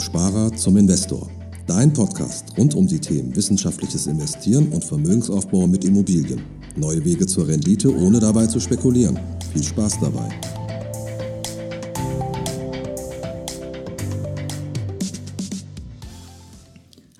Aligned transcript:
Vom 0.00 0.06
Sparer 0.06 0.56
zum 0.56 0.78
Investor. 0.78 1.28
Dein 1.66 1.92
Podcast 1.92 2.56
rund 2.56 2.74
um 2.74 2.86
die 2.86 2.98
Themen 2.98 3.36
wissenschaftliches 3.36 4.06
Investieren 4.06 4.68
und 4.68 4.82
Vermögensaufbau 4.82 5.66
mit 5.66 5.84
Immobilien. 5.84 6.40
Neue 6.74 7.04
Wege 7.04 7.26
zur 7.26 7.46
Rendite, 7.46 7.94
ohne 7.94 8.18
dabei 8.18 8.46
zu 8.46 8.60
spekulieren. 8.60 9.18
Viel 9.52 9.62
Spaß 9.62 10.00
dabei. 10.00 10.30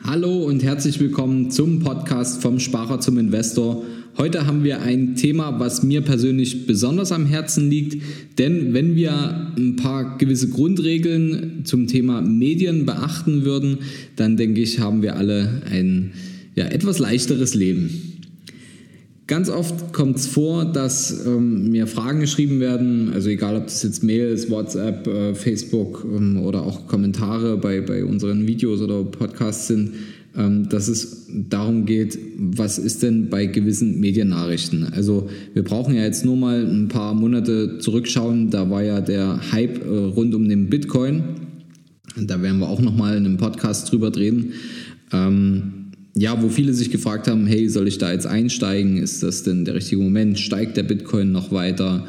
Hallo 0.03 0.47
und 0.47 0.63
herzlich 0.63 0.99
willkommen 1.01 1.51
zum 1.51 1.81
Podcast 1.81 2.41
vom 2.41 2.59
Sparer 2.59 2.99
zum 3.01 3.19
Investor. 3.19 3.83
Heute 4.21 4.47
haben 4.47 4.65
wir 4.65 4.83
ein 4.83 5.17
Thema, 5.17 5.61
was 5.61 5.83
mir 5.83 6.03
persönlich 6.03 6.67
besonders 6.67 7.11
am 7.11 7.25
Herzen 7.25 7.71
liegt, 7.71 8.03
denn 8.39 8.75
wenn 8.75 8.95
wir 8.95 9.51
ein 9.57 9.77
paar 9.77 10.19
gewisse 10.19 10.51
Grundregeln 10.51 11.63
zum 11.65 11.87
Thema 11.87 12.21
Medien 12.21 12.85
beachten 12.85 13.47
würden, 13.47 13.79
dann 14.17 14.37
denke 14.37 14.61
ich, 14.61 14.79
haben 14.79 15.01
wir 15.01 15.17
alle 15.17 15.63
ein 15.71 16.13
ja, 16.55 16.67
etwas 16.67 16.99
leichteres 16.99 17.55
Leben. 17.55 17.89
Ganz 19.27 19.49
oft 19.49 19.95
kommt 19.95 20.19
es 20.19 20.27
vor, 20.27 20.67
dass 20.67 21.25
ähm, 21.25 21.71
mir 21.71 21.87
Fragen 21.87 22.21
geschrieben 22.21 22.61
werden, 22.61 23.13
also 23.15 23.31
egal 23.31 23.57
ob 23.57 23.69
das 23.69 23.83
jetzt 23.83 24.05
Mail 24.05 24.29
ist, 24.29 24.51
WhatsApp, 24.51 25.07
äh, 25.07 25.35
Facebook 25.35 26.05
ähm, 26.05 26.41
oder 26.41 26.63
auch 26.63 26.87
Kommentare 26.89 27.57
bei, 27.57 27.81
bei 27.81 28.05
unseren 28.05 28.47
Videos 28.47 28.83
oder 28.83 29.03
Podcasts 29.03 29.69
sind, 29.69 29.93
dass 30.33 30.87
es 30.87 31.27
darum 31.29 31.87
geht, 31.87 32.17
was 32.39 32.79
ist 32.79 33.03
denn 33.03 33.31
bei 33.31 33.47
gewissen 33.47 33.99
Mediennachrichten. 33.99 34.85
Also 34.93 35.29
wir 35.55 35.65
brauchen 35.65 35.95
ja 35.95 36.03
jetzt 36.05 36.25
nur 36.25 36.37
mal 36.37 36.65
ein 36.65 36.89
paar 36.89 37.15
Monate 37.15 37.79
zurückschauen, 37.79 38.51
da 38.51 38.71
war 38.71 38.83
ja 38.83 39.01
der 39.01 39.53
Hype 39.53 39.85
äh, 39.85 39.89
rund 39.89 40.35
um 40.35 40.49
den 40.49 40.71
Bitcoin. 40.71 41.25
Da 42.17 42.41
werden 42.43 42.61
wir 42.61 42.69
auch 42.69 42.81
nochmal 42.81 43.17
in 43.17 43.25
einem 43.25 43.37
Podcast 43.39 43.91
drüber 43.91 44.11
drehen. 44.11 44.53
Ähm, 45.13 45.73
ja, 46.15 46.41
wo 46.43 46.49
viele 46.49 46.75
sich 46.75 46.91
gefragt 46.91 47.29
haben, 47.29 47.47
hey, 47.47 47.69
soll 47.69 47.89
ich 47.89 47.99
da 47.99 48.13
jetzt 48.13 48.27
einsteigen? 48.27 48.99
Ist 48.99 49.23
das 49.23 49.43
denn 49.43 49.65
der 49.65 49.75
richtige 49.75 50.03
Moment? 50.03 50.39
Steigt 50.39 50.77
der 50.77 50.83
Bitcoin 50.83 51.33
noch 51.33 51.53
weiter? 51.53 52.07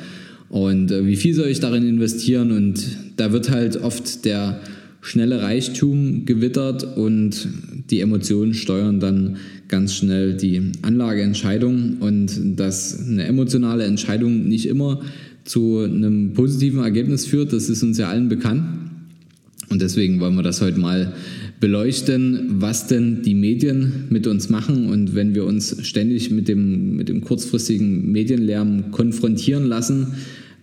Und 0.49 0.91
äh, 0.91 1.05
wie 1.05 1.15
viel 1.15 1.33
soll 1.33 1.47
ich 1.47 1.59
darin 1.59 1.87
investieren? 1.87 2.51
Und 2.51 2.85
da 3.17 3.31
wird 3.31 3.49
halt 3.49 3.77
oft 3.77 4.25
der 4.25 4.59
schnelle 5.01 5.41
Reichtum 5.41 6.25
gewittert 6.25 6.95
und 6.95 7.47
die 7.89 8.01
Emotionen 8.01 8.53
steuern 8.53 8.99
dann 8.99 9.37
ganz 9.67 9.95
schnell 9.95 10.35
die 10.35 10.61
Anlageentscheidung 10.83 11.97
und 11.99 12.59
dass 12.59 12.99
eine 12.99 13.25
emotionale 13.25 13.85
Entscheidung 13.85 14.47
nicht 14.47 14.67
immer 14.67 15.01
zu 15.43 15.79
einem 15.79 16.33
positiven 16.33 16.83
Ergebnis 16.83 17.25
führt, 17.25 17.51
das 17.51 17.69
ist 17.69 17.81
uns 17.81 17.97
ja 17.97 18.09
allen 18.09 18.29
bekannt. 18.29 18.63
Und 19.69 19.81
deswegen 19.81 20.19
wollen 20.19 20.35
wir 20.35 20.43
das 20.43 20.61
heute 20.61 20.79
mal 20.79 21.13
beleuchten, 21.61 22.59
was 22.59 22.87
denn 22.87 23.21
die 23.21 23.35
Medien 23.35 24.07
mit 24.09 24.27
uns 24.27 24.49
machen. 24.49 24.89
Und 24.89 25.15
wenn 25.15 25.33
wir 25.33 25.45
uns 25.45 25.77
ständig 25.87 26.29
mit 26.29 26.47
dem, 26.47 26.97
mit 26.97 27.07
dem 27.07 27.21
kurzfristigen 27.21 28.11
Medienlärm 28.11 28.91
konfrontieren 28.91 29.65
lassen, 29.65 30.07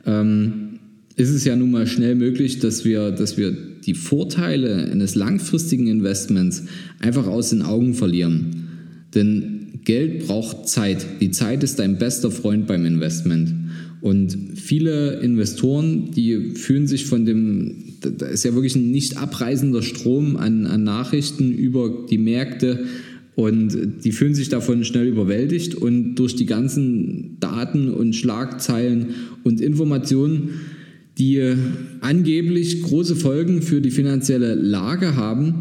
ähm, 0.05 0.79
ist 1.17 1.31
es 1.31 1.45
ja 1.45 1.57
nun 1.57 1.71
mal 1.71 1.87
schnell 1.87 2.15
möglich, 2.15 2.59
dass 2.59 2.85
wir, 2.85 3.11
dass 3.11 3.39
wir 3.39 3.57
die 3.89 3.95
Vorteile 3.95 4.91
eines 4.93 5.15
langfristigen 5.15 5.87
Investments 5.87 6.65
einfach 7.01 7.27
aus 7.27 7.51
den 7.51 7.63
Augen 7.63 7.95
verlieren. 7.95 8.69
Denn 9.15 9.81
Geld 9.85 10.27
braucht 10.27 10.69
Zeit. 10.69 11.07
Die 11.23 11.31
Zeit 11.31 11.65
ist 11.65 11.79
dein 11.79 11.97
bester 11.97 12.31
Freund 12.31 12.67
beim 12.67 12.85
Investment. 12.85 13.55
Und 14.03 14.37
viele 14.55 15.21
Investoren, 15.21 16.11
die 16.11 16.51
fühlen 16.55 16.87
sich 16.87 17.07
von 17.07 17.25
dem, 17.25 17.95
da 18.03 18.27
ist 18.27 18.45
ja 18.45 18.53
wirklich 18.53 18.77
ein 18.77 18.91
nicht 18.91 19.17
abreißender 19.17 19.81
Strom 19.83 20.37
an, 20.37 20.67
an 20.67 20.85
Nachrichten 20.85 21.51
über 21.51 22.07
die 22.11 22.19
Märkte 22.19 22.85
und 23.35 24.05
die 24.05 24.13
fühlen 24.13 24.35
sich 24.35 24.49
davon 24.49 24.85
schnell 24.85 25.07
überwältigt 25.07 25.75
und 25.75 26.17
durch 26.17 26.37
die 26.37 26.47
ganzen 26.47 27.37
Daten 27.41 27.89
und 27.89 28.15
Schlagzeilen 28.15 29.15
und 29.45 29.61
Informationen, 29.61 30.51
die 31.19 31.55
angeblich 32.01 32.83
große 32.83 33.17
Folgen 33.17 33.63
für 33.63 33.81
die 33.81 33.91
finanzielle 33.91 34.55
Lage 34.55 35.17
haben, 35.17 35.55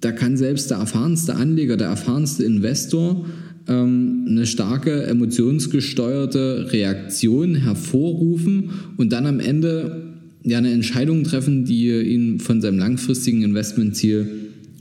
da 0.00 0.12
kann 0.12 0.36
selbst 0.36 0.70
der 0.70 0.78
erfahrenste 0.78 1.36
Anleger, 1.36 1.76
der 1.76 1.88
erfahrenste 1.88 2.44
Investor 2.44 3.26
ähm, 3.68 4.24
eine 4.28 4.46
starke 4.46 5.02
emotionsgesteuerte 5.04 6.72
Reaktion 6.72 7.54
hervorrufen 7.54 8.70
und 8.96 9.12
dann 9.12 9.26
am 9.26 9.40
Ende 9.40 10.14
ja 10.42 10.58
eine 10.58 10.72
Entscheidung 10.72 11.24
treffen, 11.24 11.66
die 11.66 11.90
ihn 11.90 12.40
von 12.40 12.62
seinem 12.62 12.78
langfristigen 12.78 13.42
Investmentziel 13.42 14.28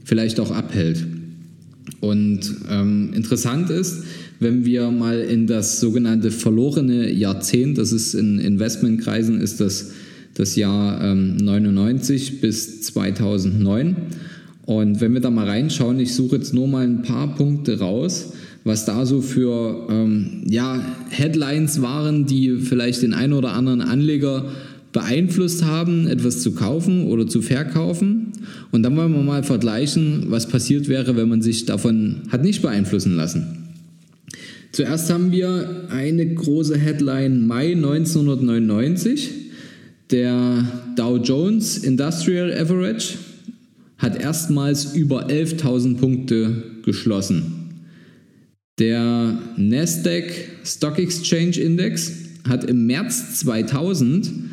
vielleicht 0.06 0.40
auch 0.40 0.52
abhält. 0.52 1.06
Und 2.02 2.56
ähm, 2.70 3.12
interessant 3.14 3.70
ist, 3.70 4.04
wenn 4.40 4.66
wir 4.66 4.90
mal 4.92 5.20
in 5.20 5.48
das 5.48 5.80
sogenannte 5.80 6.32
verlorene 6.32 7.12
Jahrzehnt, 7.12 7.78
das 7.78 7.92
ist 7.92 8.14
in 8.14 8.40
Investmentkreisen, 8.40 9.42
ist 9.42 9.60
das 9.60 9.92
das 10.36 10.56
Jahr 10.56 11.04
ähm, 11.04 11.36
99 11.36 12.40
bis 12.40 12.82
2009. 12.84 13.96
Und 14.66 15.02
wenn 15.02 15.14
wir 15.14 15.20
da 15.20 15.32
mal 15.32 15.48
reinschauen, 15.48 16.00
ich 16.00 16.16
suche 16.16 16.38
jetzt 16.38 16.54
nur 16.54 16.68
mal 16.68 16.86
ein 16.86 17.02
paar 17.02 17.36
Punkte 17.36 17.80
raus, 17.80 18.34
was 18.64 18.86
da 18.86 19.06
so 19.06 19.20
für 19.20 19.88
ähm, 19.90 20.44
ja, 20.48 20.82
Headlines 21.10 21.82
waren, 21.82 22.26
die 22.26 22.58
vielleicht 22.58 23.02
den 23.02 23.14
einen 23.14 23.34
oder 23.34 23.54
anderen 23.54 23.82
Anleger 23.82 24.46
beeinflusst 24.92 25.64
haben, 25.64 26.08
etwas 26.08 26.42
zu 26.42 26.54
kaufen 26.54 27.08
oder 27.08 27.28
zu 27.28 27.42
verkaufen. 27.42 28.34
Und 28.72 28.84
dann 28.84 28.96
wollen 28.96 29.14
wir 29.14 29.22
mal 29.22 29.44
vergleichen, 29.44 30.26
was 30.28 30.48
passiert 30.48 30.88
wäre, 30.88 31.16
wenn 31.16 31.30
man 31.30 31.42
sich 31.42 31.66
davon 31.66 32.22
hat 32.30 32.44
nicht 32.44 32.62
beeinflussen 32.62 33.16
lassen. 33.16 33.58
Zuerst 34.72 35.10
haben 35.10 35.32
wir 35.32 35.88
eine 35.90 36.34
große 36.34 36.78
Headline 36.78 37.48
Mai 37.48 37.74
1999. 37.74 39.30
Der 40.12 40.66
Dow 40.96 41.18
Jones 41.18 41.78
Industrial 41.80 42.52
Average 42.52 43.16
hat 43.98 44.20
erstmals 44.20 44.96
über 44.96 45.28
11.000 45.28 45.98
Punkte 45.98 46.64
geschlossen. 46.84 47.54
Der 48.80 49.38
Nasdaq 49.58 50.32
Stock 50.64 50.98
Exchange 51.00 51.60
Index 51.60 52.14
hat 52.48 52.64
im 52.64 52.86
März 52.86 53.40
2000 53.40 54.49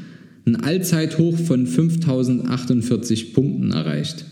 ein 0.47 0.57
Allzeithoch 0.57 1.37
von 1.37 1.67
5048 1.67 3.35
Punkten 3.35 3.73
erreicht. 3.73 4.25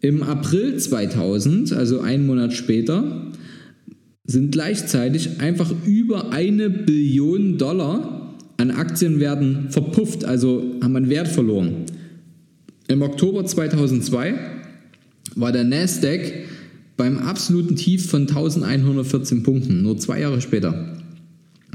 Im 0.00 0.22
April 0.22 0.76
2000, 0.76 1.72
also 1.72 2.00
einen 2.00 2.26
Monat 2.26 2.52
später, 2.52 3.32
sind 4.24 4.50
gleichzeitig 4.50 5.40
einfach 5.40 5.72
über 5.86 6.32
eine 6.32 6.68
Billion 6.68 7.58
Dollar 7.58 8.34
an 8.56 8.70
Aktienwerten 8.72 9.70
verpufft, 9.70 10.24
also 10.24 10.64
haben 10.82 10.96
an 10.96 11.08
Wert 11.08 11.28
verloren. 11.28 11.84
Im 12.88 13.02
Oktober 13.02 13.44
2002 13.44 14.34
war 15.36 15.52
der 15.52 15.64
Nasdaq 15.64 16.32
beim 16.96 17.18
absoluten 17.18 17.76
Tief 17.76 18.06
von 18.10 18.22
1114 18.22 19.42
Punkten, 19.42 19.82
nur 19.82 19.98
zwei 19.98 20.20
Jahre 20.20 20.40
später. 20.40 20.96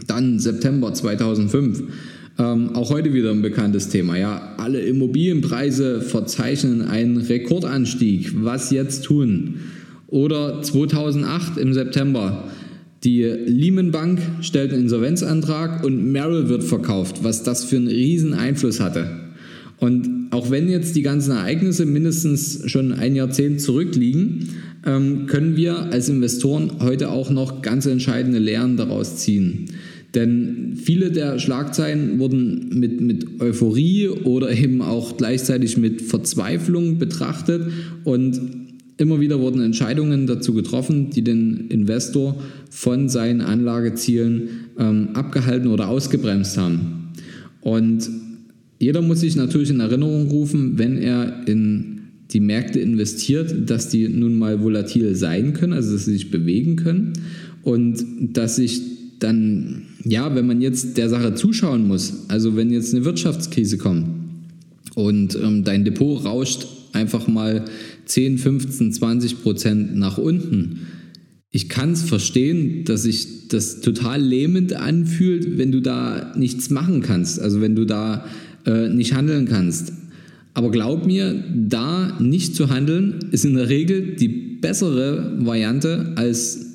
Dann 0.07 0.39
September 0.39 0.93
2005. 0.93 1.83
Ähm, 2.39 2.75
auch 2.75 2.89
heute 2.89 3.13
wieder 3.13 3.31
ein 3.31 3.41
bekanntes 3.41 3.89
Thema. 3.89 4.17
Ja, 4.17 4.55
alle 4.57 4.81
Immobilienpreise 4.81 6.01
verzeichnen 6.01 6.81
einen 6.81 7.17
Rekordanstieg. 7.17 8.31
Was 8.43 8.71
jetzt 8.71 9.03
tun? 9.03 9.55
Oder 10.07 10.61
2008 10.61 11.57
im 11.57 11.73
September. 11.73 12.45
Die 13.03 13.23
Lehman 13.23 13.91
Bank 13.91 14.19
stellt 14.41 14.71
einen 14.71 14.83
Insolvenzantrag 14.83 15.83
und 15.83 16.11
Merrill 16.11 16.49
wird 16.49 16.63
verkauft, 16.63 17.23
was 17.23 17.43
das 17.43 17.63
für 17.63 17.77
einen 17.77 17.87
riesen 17.87 18.33
Einfluss 18.33 18.79
hatte. 18.79 19.09
Und 19.79 20.27
auch 20.29 20.51
wenn 20.51 20.69
jetzt 20.69 20.95
die 20.95 21.01
ganzen 21.01 21.31
Ereignisse 21.31 21.87
mindestens 21.87 22.61
schon 22.69 22.91
ein 22.93 23.15
Jahrzehnt 23.15 23.59
zurückliegen, 23.59 24.49
ähm, 24.85 25.25
können 25.25 25.55
wir 25.57 25.91
als 25.91 26.07
Investoren 26.07 26.73
heute 26.79 27.09
auch 27.09 27.31
noch 27.31 27.63
ganz 27.63 27.87
entscheidende 27.87 28.37
Lehren 28.37 28.77
daraus 28.77 29.17
ziehen. 29.17 29.65
Denn 30.13 30.73
viele 30.75 31.11
der 31.11 31.39
Schlagzeilen 31.39 32.19
wurden 32.19 32.69
mit, 32.73 32.99
mit 32.99 33.41
Euphorie 33.41 34.09
oder 34.09 34.51
eben 34.51 34.81
auch 34.81 35.17
gleichzeitig 35.17 35.77
mit 35.77 36.01
Verzweiflung 36.01 36.97
betrachtet 36.97 37.71
und 38.03 38.39
immer 38.97 39.19
wieder 39.19 39.39
wurden 39.39 39.61
Entscheidungen 39.61 40.27
dazu 40.27 40.53
getroffen, 40.53 41.09
die 41.09 41.23
den 41.23 41.67
Investor 41.69 42.35
von 42.69 43.09
seinen 43.09 43.41
Anlagezielen 43.41 44.49
ähm, 44.77 45.09
abgehalten 45.13 45.67
oder 45.67 45.87
ausgebremst 45.87 46.57
haben. 46.57 47.11
Und 47.61 48.09
jeder 48.79 49.01
muss 49.01 49.21
sich 49.21 49.35
natürlich 49.35 49.69
in 49.69 49.79
Erinnerung 49.79 50.29
rufen, 50.29 50.77
wenn 50.77 50.97
er 50.97 51.47
in 51.47 52.01
die 52.31 52.39
Märkte 52.39 52.79
investiert, 52.79 53.69
dass 53.69 53.89
die 53.89 54.07
nun 54.07 54.37
mal 54.37 54.61
volatil 54.61 55.15
sein 55.15 55.53
können, 55.53 55.73
also 55.73 55.93
dass 55.93 56.05
sie 56.05 56.13
sich 56.13 56.31
bewegen 56.31 56.77
können 56.77 57.13
und 57.63 58.03
dass 58.33 58.55
sich 58.55 58.81
dann, 59.19 59.83
ja, 60.03 60.33
wenn 60.35 60.47
man 60.47 60.61
jetzt 60.61 60.97
der 60.97 61.09
Sache 61.09 61.35
zuschauen 61.35 61.87
muss, 61.87 62.25
also 62.27 62.55
wenn 62.55 62.71
jetzt 62.71 62.93
eine 62.93 63.05
Wirtschaftskrise 63.05 63.77
kommt 63.77 64.07
und 64.95 65.35
ähm, 65.35 65.63
dein 65.63 65.85
Depot 65.85 66.23
rauscht 66.23 66.67
einfach 66.93 67.27
mal 67.27 67.65
10, 68.05 68.37
15, 68.37 68.91
20 68.93 69.41
Prozent 69.41 69.95
nach 69.95 70.17
unten. 70.17 70.87
Ich 71.49 71.69
kann 71.69 71.91
es 71.91 72.03
verstehen, 72.03 72.85
dass 72.85 73.03
sich 73.03 73.47
das 73.49 73.81
total 73.81 74.21
lähmend 74.21 74.73
anfühlt, 74.73 75.57
wenn 75.57 75.71
du 75.71 75.81
da 75.81 76.33
nichts 76.37 76.69
machen 76.69 77.01
kannst, 77.01 77.39
also 77.39 77.61
wenn 77.61 77.75
du 77.75 77.85
da 77.85 78.25
äh, 78.65 78.89
nicht 78.89 79.13
handeln 79.13 79.45
kannst. 79.45 79.93
Aber 80.53 80.71
glaub 80.71 81.05
mir, 81.05 81.43
da 81.55 82.17
nicht 82.19 82.55
zu 82.55 82.69
handeln, 82.69 83.19
ist 83.31 83.45
in 83.45 83.55
der 83.55 83.69
Regel 83.69 84.15
die 84.15 84.27
bessere 84.27 85.37
Variante, 85.39 86.13
als 86.15 86.65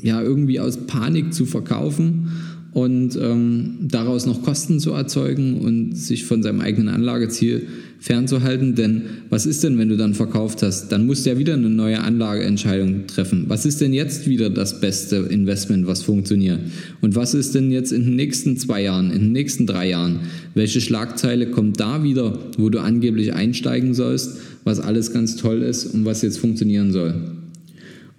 ja 0.00 0.22
irgendwie 0.22 0.60
aus 0.60 0.86
Panik 0.86 1.34
zu 1.34 1.44
verkaufen 1.44 2.30
und 2.72 3.16
ähm, 3.20 3.78
daraus 3.82 4.26
noch 4.26 4.42
Kosten 4.42 4.78
zu 4.78 4.92
erzeugen 4.92 5.58
und 5.60 5.96
sich 5.96 6.24
von 6.24 6.42
seinem 6.42 6.60
eigenen 6.60 6.88
Anlageziel 6.88 7.66
fernzuhalten. 7.98 8.76
Denn 8.76 9.02
was 9.28 9.44
ist 9.44 9.64
denn, 9.64 9.76
wenn 9.76 9.88
du 9.88 9.96
dann 9.96 10.14
verkauft 10.14 10.62
hast? 10.62 10.90
Dann 10.92 11.04
musst 11.04 11.26
du 11.26 11.30
ja 11.30 11.38
wieder 11.38 11.54
eine 11.54 11.68
neue 11.68 12.00
Anlageentscheidung 12.00 13.08
treffen. 13.08 13.46
Was 13.48 13.66
ist 13.66 13.80
denn 13.80 13.92
jetzt 13.92 14.28
wieder 14.28 14.50
das 14.50 14.80
beste 14.80 15.16
Investment, 15.16 15.86
was 15.88 16.02
funktioniert? 16.02 16.60
Und 17.00 17.16
was 17.16 17.34
ist 17.34 17.56
denn 17.56 17.72
jetzt 17.72 17.92
in 17.92 18.04
den 18.04 18.16
nächsten 18.16 18.56
zwei 18.56 18.82
Jahren, 18.82 19.10
in 19.10 19.20
den 19.20 19.32
nächsten 19.32 19.66
drei 19.66 19.88
Jahren? 19.90 20.20
Welche 20.54 20.80
Schlagzeile 20.80 21.50
kommt 21.50 21.80
da 21.80 22.04
wieder, 22.04 22.38
wo 22.56 22.70
du 22.70 22.80
angeblich 22.80 23.34
einsteigen 23.34 23.94
sollst, 23.94 24.38
was 24.62 24.78
alles 24.78 25.12
ganz 25.12 25.36
toll 25.36 25.62
ist 25.62 25.86
und 25.86 26.04
was 26.04 26.22
jetzt 26.22 26.38
funktionieren 26.38 26.92
soll? 26.92 27.14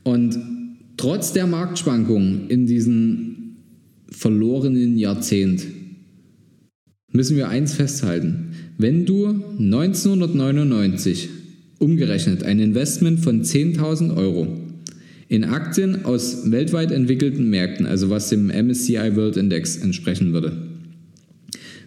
Und 0.03 0.37
trotz 0.97 1.31
der 1.31 1.47
Marktschwankungen 1.47 2.49
in 2.49 2.65
diesen 2.65 3.40
verlorenen 4.11 4.97
Jahrzehnt 4.97 5.65
müssen 7.11 7.37
wir 7.37 7.49
eins 7.49 7.73
festhalten. 7.73 8.51
Wenn 8.77 9.05
du 9.05 9.27
1999 9.59 11.29
umgerechnet 11.79 12.43
ein 12.43 12.59
Investment 12.59 13.19
von 13.19 13.43
10.000 13.43 14.15
Euro 14.15 14.47
in 15.27 15.43
Aktien 15.45 16.05
aus 16.05 16.51
weltweit 16.51 16.91
entwickelten 16.91 17.49
Märkten, 17.49 17.85
also 17.85 18.09
was 18.09 18.29
dem 18.29 18.47
MSCI 18.47 19.15
World 19.15 19.37
Index 19.37 19.77
entsprechen 19.77 20.33
würde, 20.33 20.53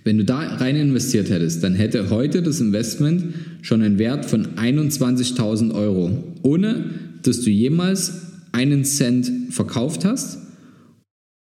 wenn 0.02 0.18
du 0.18 0.24
da 0.24 0.40
rein 0.40 0.76
investiert 0.76 1.30
hättest, 1.30 1.64
dann 1.64 1.74
hätte 1.74 2.10
heute 2.10 2.42
das 2.42 2.60
Investment 2.60 3.34
schon 3.62 3.80
einen 3.80 3.98
Wert 3.98 4.26
von 4.26 4.48
21.000 4.56 5.74
Euro, 5.74 6.34
ohne 6.42 6.90
dass 7.22 7.40
du 7.40 7.50
jemals 7.50 8.12
einen 8.52 8.84
Cent 8.84 9.30
verkauft 9.50 10.04
hast 10.04 10.43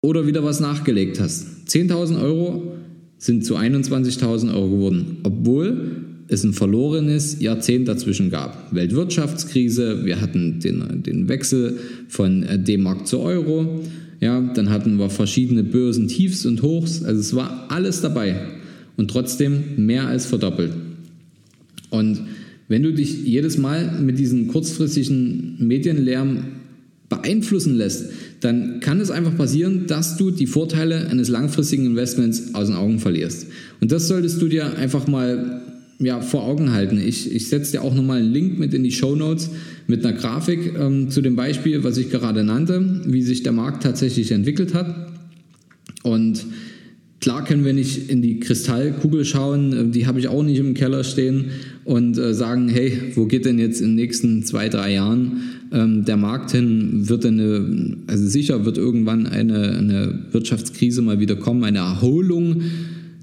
oder 0.03 0.27
wieder 0.27 0.45
was 0.45 0.61
nachgelegt 0.61 1.19
hast. 1.21 1.47
10.000 1.69 2.21
Euro 2.21 2.75
sind 3.19 3.47
zu 3.47 3.57
21.000 3.57 4.53
Euro 4.53 4.69
geworden, 4.69 5.19
obwohl 5.23 6.03
es 6.29 6.45
ein 6.45 6.53
verlorenes 6.53 7.41
Jahrzehnt 7.41 7.89
dazwischen 7.89 8.31
gab. 8.31 8.75
Weltwirtschaftskrise, 8.75 10.05
wir 10.05 10.21
hatten 10.21 10.61
den, 10.61 11.03
den 11.03 11.29
Wechsel 11.29 11.79
von 12.09 12.43
äh, 12.43 12.59
D-Mark 12.59 13.07
zu 13.07 13.21
Euro, 13.21 13.81
ja, 14.21 14.41
dann 14.41 14.71
hatten 14.71 14.99
wir 14.99 15.11
verschiedene 15.11 15.63
Börsen 15.63 16.09
Tiefs 16.09 16.47
und 16.47 16.63
Hochs, 16.63 17.03
also 17.05 17.21
es 17.21 17.35
war 17.35 17.67
alles 17.71 18.01
dabei 18.01 18.41
und 18.97 19.11
trotzdem 19.11 19.63
mehr 19.77 20.07
als 20.07 20.27
verdoppelt. 20.27 20.73
Und 21.91 22.23
wenn 22.69 22.83
du 22.83 22.93
dich 22.93 23.25
jedes 23.25 23.59
Mal 23.59 24.01
mit 24.01 24.19
diesen 24.19 24.49
kurzfristigen 24.49 25.57
Medienlärm 25.59 26.45
beeinflussen 27.13 27.77
lässt, 27.77 28.07
dann 28.41 28.81
kann 28.81 29.01
es 29.01 29.11
einfach 29.11 29.37
passieren, 29.37 29.87
dass 29.87 30.17
du 30.17 30.31
die 30.31 30.47
Vorteile 30.47 31.09
eines 31.09 31.29
langfristigen 31.29 31.85
Investments 31.87 32.55
aus 32.55 32.69
den 32.69 32.77
Augen 32.77 32.99
verlierst. 32.99 33.47
Und 33.81 33.93
das 33.93 34.09
solltest 34.09 34.41
du 34.41 34.49
dir 34.49 34.77
einfach 34.77 35.07
mal 35.07 35.61
ja, 35.99 36.21
vor 36.21 36.45
Augen 36.45 36.73
halten. 36.73 36.99
Ich, 36.99 37.31
ich 37.31 37.49
setze 37.49 37.73
dir 37.73 37.83
auch 37.83 37.95
nochmal 37.95 38.21
einen 38.21 38.33
Link 38.33 38.59
mit 38.59 38.73
in 38.73 38.83
die 38.83 38.93
Show 38.93 39.15
Notes 39.15 39.51
mit 39.87 40.05
einer 40.05 40.17
Grafik 40.17 40.73
ähm, 40.79 41.11
zu 41.11 41.21
dem 41.21 41.37
Beispiel, 41.37 41.85
was 41.85 41.99
ich 41.99 42.11
gerade 42.11 42.45
nannte, 42.45 43.03
wie 43.07 43.23
sich 43.23 43.43
der 43.43 43.53
Markt 43.53 43.83
tatsächlich 43.83 44.33
entwickelt 44.33 44.75
hat. 44.75 45.13
Und 46.03 46.47
Klar 47.23 47.45
können 47.45 47.65
wir 47.65 47.73
nicht 47.73 48.11
in 48.11 48.21
die 48.21 48.41
Kristallkugel 48.41 49.25
schauen, 49.25 49.73
äh, 49.73 49.91
die 49.93 50.09
habe 50.09 50.19
ich 50.19 50.27
auch 50.27 50.43
nicht 50.43 50.59
im 50.59 50.75
Keller 50.75 51.05
stehen 51.05 51.53
und 51.85 52.19
äh, 52.19 52.35
sagen, 52.35 52.69
hey, 52.69 53.13
wo 53.15 53.27
geht 53.27 53.45
denn 53.45 53.61
jetzt 53.61 53.81
in 53.81 53.91
den 53.91 53.95
nächsten 53.95 54.43
zwei, 54.43 54.69
drei 54.69 54.95
Jahren 54.95 55.43
ähm, 55.73 56.05
der 56.05 56.17
Markt 56.17 56.53
hin? 56.53 57.09
Wird 57.09 57.27
eine, 57.27 57.97
also 58.07 58.27
sicher 58.27 58.65
wird 58.65 58.79
irgendwann 58.79 59.27
eine, 59.27 59.79
eine 59.79 60.19
Wirtschaftskrise 60.33 61.03
mal 61.03 61.21
wieder 61.21 61.37
kommen, 61.37 61.65
eine 61.65 61.79
Erholung, 61.79 62.63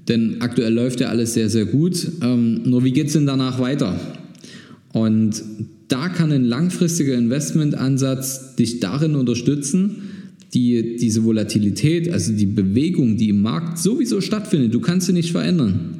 denn 0.08 0.40
aktuell 0.40 0.74
läuft 0.74 1.00
ja 1.00 1.08
alles 1.08 1.34
sehr, 1.34 1.48
sehr 1.48 1.66
gut. 1.66 2.06
Ähm, 2.22 2.62
nur 2.64 2.84
wie 2.84 2.92
geht 2.92 3.08
es 3.08 3.12
denn 3.12 3.26
danach 3.26 3.60
weiter? 3.60 3.98
Und 4.92 5.42
da 5.88 6.08
kann 6.08 6.32
ein 6.32 6.44
langfristiger 6.44 7.14
Investmentansatz 7.14 8.56
dich 8.56 8.80
darin 8.80 9.14
unterstützen, 9.16 9.96
die, 10.54 10.96
diese 10.96 11.24
Volatilität, 11.24 12.12
also 12.12 12.32
die 12.32 12.46
Bewegung, 12.46 13.16
die 13.16 13.28
im 13.28 13.42
Markt 13.42 13.78
sowieso 13.78 14.20
stattfindet, 14.20 14.74
du 14.74 14.80
kannst 14.80 15.06
sie 15.06 15.12
nicht 15.12 15.32
verändern, 15.32 15.96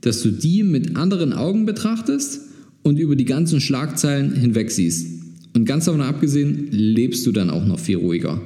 dass 0.00 0.22
du 0.22 0.30
die 0.30 0.62
mit 0.62 0.96
anderen 0.96 1.32
Augen 1.32 1.66
betrachtest 1.66 2.42
und 2.82 2.98
über 2.98 3.16
die 3.16 3.24
ganzen 3.24 3.60
Schlagzeilen 3.60 4.34
hinweg 4.34 4.70
siehst. 4.70 5.19
Und 5.54 5.64
ganz 5.64 5.86
davon 5.86 6.00
abgesehen, 6.00 6.68
lebst 6.70 7.26
du 7.26 7.32
dann 7.32 7.50
auch 7.50 7.66
noch 7.66 7.78
viel 7.78 7.96
ruhiger. 7.96 8.40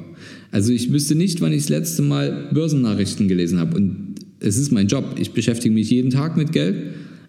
Also 0.50 0.72
ich 0.72 0.92
wüsste 0.92 1.14
nicht, 1.14 1.40
wann 1.40 1.52
ich 1.52 1.62
das 1.62 1.68
letzte 1.68 2.02
Mal 2.02 2.48
Börsennachrichten 2.52 3.28
gelesen 3.28 3.58
habe. 3.58 3.76
Und 3.76 4.14
es 4.40 4.56
ist 4.56 4.72
mein 4.72 4.86
Job. 4.86 5.16
Ich 5.18 5.32
beschäftige 5.32 5.74
mich 5.74 5.90
jeden 5.90 6.10
Tag 6.10 6.36
mit 6.36 6.52
Geld, 6.52 6.76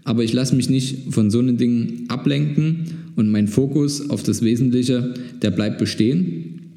aber 0.04 0.24
ich 0.24 0.32
lasse 0.34 0.56
mich 0.56 0.70
nicht 0.70 1.12
von 1.14 1.32
so 1.32 1.40
einem 1.40 1.58
Ding 1.58 2.06
ablenken 2.08 2.86
und 3.16 3.30
mein 3.30 3.48
Fokus 3.48 4.10
auf 4.10 4.24
das 4.24 4.42
Wesentliche, 4.42 5.14
der 5.42 5.52
bleibt 5.52 5.80
bestehen. 5.80 6.72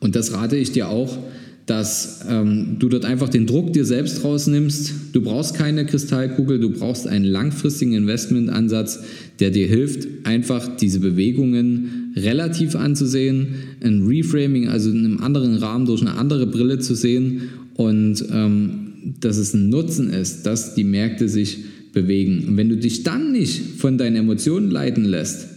Und 0.00 0.16
das 0.16 0.32
rate 0.32 0.56
ich 0.56 0.72
dir 0.72 0.88
auch, 0.88 1.18
dass 1.66 2.24
ähm, 2.28 2.76
du 2.78 2.88
dort 2.88 3.04
einfach 3.04 3.28
den 3.28 3.46
Druck 3.46 3.72
dir 3.72 3.84
selbst 3.84 4.24
rausnimmst. 4.24 4.92
Du 5.12 5.22
brauchst 5.22 5.54
keine 5.54 5.86
Kristallkugel, 5.86 6.58
du 6.58 6.70
brauchst 6.70 7.06
einen 7.06 7.24
langfristigen 7.24 7.94
Investmentansatz, 7.94 9.04
der 9.38 9.50
dir 9.50 9.68
hilft, 9.68 10.08
einfach 10.24 10.76
diese 10.76 11.00
Bewegungen 11.00 12.01
relativ 12.16 12.76
anzusehen, 12.76 13.54
ein 13.82 14.06
Reframing, 14.06 14.68
also 14.68 14.90
in 14.90 15.04
einem 15.04 15.18
anderen 15.18 15.56
Rahmen 15.56 15.86
durch 15.86 16.02
eine 16.02 16.14
andere 16.14 16.46
Brille 16.46 16.78
zu 16.78 16.94
sehen 16.94 17.42
und 17.74 18.24
ähm, 18.32 18.78
dass 19.20 19.36
es 19.36 19.54
ein 19.54 19.68
Nutzen 19.68 20.10
ist, 20.10 20.46
dass 20.46 20.74
die 20.74 20.84
Märkte 20.84 21.28
sich 21.28 21.58
bewegen. 21.92 22.44
Und 22.48 22.56
wenn 22.56 22.68
du 22.68 22.76
dich 22.76 23.02
dann 23.02 23.32
nicht 23.32 23.60
von 23.78 23.98
deinen 23.98 24.16
Emotionen 24.16 24.70
leiten 24.70 25.04
lässt, 25.04 25.48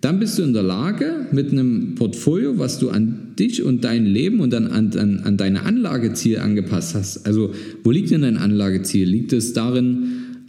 dann 0.00 0.18
bist 0.18 0.38
du 0.38 0.42
in 0.42 0.54
der 0.54 0.62
Lage, 0.62 1.26
mit 1.30 1.52
einem 1.52 1.94
Portfolio, 1.94 2.58
was 2.58 2.78
du 2.78 2.88
an 2.88 3.34
dich 3.38 3.62
und 3.62 3.84
dein 3.84 4.06
Leben 4.06 4.40
und 4.40 4.50
dann 4.50 4.66
an, 4.66 4.92
an, 4.96 5.20
an 5.20 5.36
deine 5.36 5.62
Anlageziel 5.62 6.38
angepasst 6.38 6.94
hast. 6.94 7.26
Also, 7.26 7.52
wo 7.84 7.90
liegt 7.90 8.10
denn 8.10 8.22
dein 8.22 8.38
Anlageziel? 8.38 9.06
Liegt 9.06 9.34
es 9.34 9.52
darin, 9.52 9.98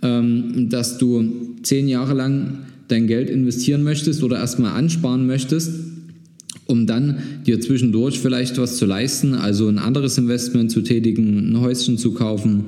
ähm, 0.01 0.69
dass 0.69 0.97
du 0.97 1.57
zehn 1.63 1.89
Jahre 1.89 2.13
lang 2.13 2.59
dein 2.91 3.07
Geld 3.07 3.29
investieren 3.29 3.83
möchtest 3.83 4.23
oder 4.23 4.37
erstmal 4.37 4.73
ansparen 4.73 5.25
möchtest, 5.25 5.71
um 6.65 6.87
dann 6.87 7.17
dir 7.45 7.59
zwischendurch 7.59 8.19
vielleicht 8.19 8.57
was 8.57 8.77
zu 8.77 8.85
leisten, 8.85 9.33
also 9.33 9.67
ein 9.67 9.79
anderes 9.79 10.17
Investment 10.17 10.71
zu 10.71 10.81
tätigen, 10.81 11.51
ein 11.51 11.61
Häuschen 11.61 11.97
zu 11.97 12.13
kaufen 12.13 12.65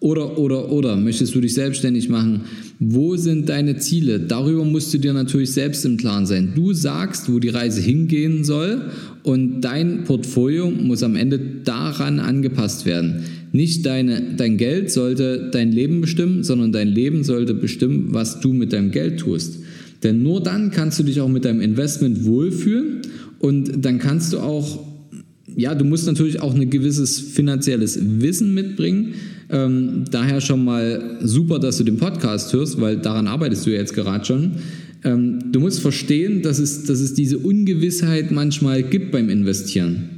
oder, 0.00 0.38
oder, 0.38 0.70
oder, 0.70 0.96
möchtest 0.96 1.34
du 1.34 1.40
dich 1.40 1.54
selbstständig 1.54 2.08
machen? 2.10 2.42
Wo 2.78 3.16
sind 3.16 3.48
deine 3.48 3.78
Ziele? 3.78 4.20
Darüber 4.20 4.64
musst 4.64 4.92
du 4.92 4.98
dir 4.98 5.14
natürlich 5.14 5.52
selbst 5.52 5.86
im 5.86 5.96
Klaren 5.96 6.26
sein. 6.26 6.52
Du 6.54 6.74
sagst, 6.74 7.32
wo 7.32 7.38
die 7.38 7.48
Reise 7.48 7.80
hingehen 7.80 8.44
soll 8.44 8.90
und 9.22 9.62
dein 9.62 10.04
Portfolio 10.04 10.70
muss 10.70 11.02
am 11.02 11.16
Ende 11.16 11.40
daran 11.64 12.20
angepasst 12.20 12.84
werden. 12.84 13.24
Nicht 13.52 13.86
deine, 13.86 14.34
dein 14.36 14.58
Geld 14.58 14.90
sollte 14.90 15.48
dein 15.50 15.72
Leben 15.72 16.02
bestimmen, 16.02 16.44
sondern 16.44 16.72
dein 16.72 16.88
Leben 16.88 17.24
sollte 17.24 17.54
bestimmen, 17.54 18.08
was 18.10 18.40
du 18.40 18.52
mit 18.52 18.74
deinem 18.74 18.90
Geld 18.90 19.20
tust. 19.20 19.60
Denn 20.02 20.22
nur 20.22 20.42
dann 20.42 20.70
kannst 20.70 20.98
du 20.98 21.02
dich 21.02 21.20
auch 21.20 21.28
mit 21.28 21.44
deinem 21.44 21.60
Investment 21.60 22.24
wohlfühlen 22.24 23.02
und 23.38 23.84
dann 23.84 23.98
kannst 23.98 24.32
du 24.32 24.38
auch, 24.38 24.84
ja, 25.56 25.74
du 25.74 25.84
musst 25.84 26.06
natürlich 26.06 26.40
auch 26.40 26.54
ein 26.54 26.68
gewisses 26.70 27.18
finanzielles 27.18 27.98
Wissen 28.20 28.54
mitbringen, 28.54 29.14
ähm, 29.48 30.04
daher 30.10 30.40
schon 30.40 30.64
mal 30.64 31.18
super, 31.22 31.58
dass 31.58 31.78
du 31.78 31.84
den 31.84 31.98
Podcast 31.98 32.52
hörst, 32.52 32.80
weil 32.80 32.98
daran 32.98 33.26
arbeitest 33.26 33.66
du 33.66 33.70
ja 33.70 33.78
jetzt 33.78 33.94
gerade 33.94 34.24
schon. 34.24 34.52
Ähm, 35.04 35.38
du 35.52 35.60
musst 35.60 35.80
verstehen, 35.80 36.42
dass 36.42 36.58
es, 36.58 36.84
dass 36.84 37.00
es 37.00 37.14
diese 37.14 37.38
Ungewissheit 37.38 38.32
manchmal 38.32 38.82
gibt 38.82 39.12
beim 39.12 39.28
Investieren. 39.28 40.10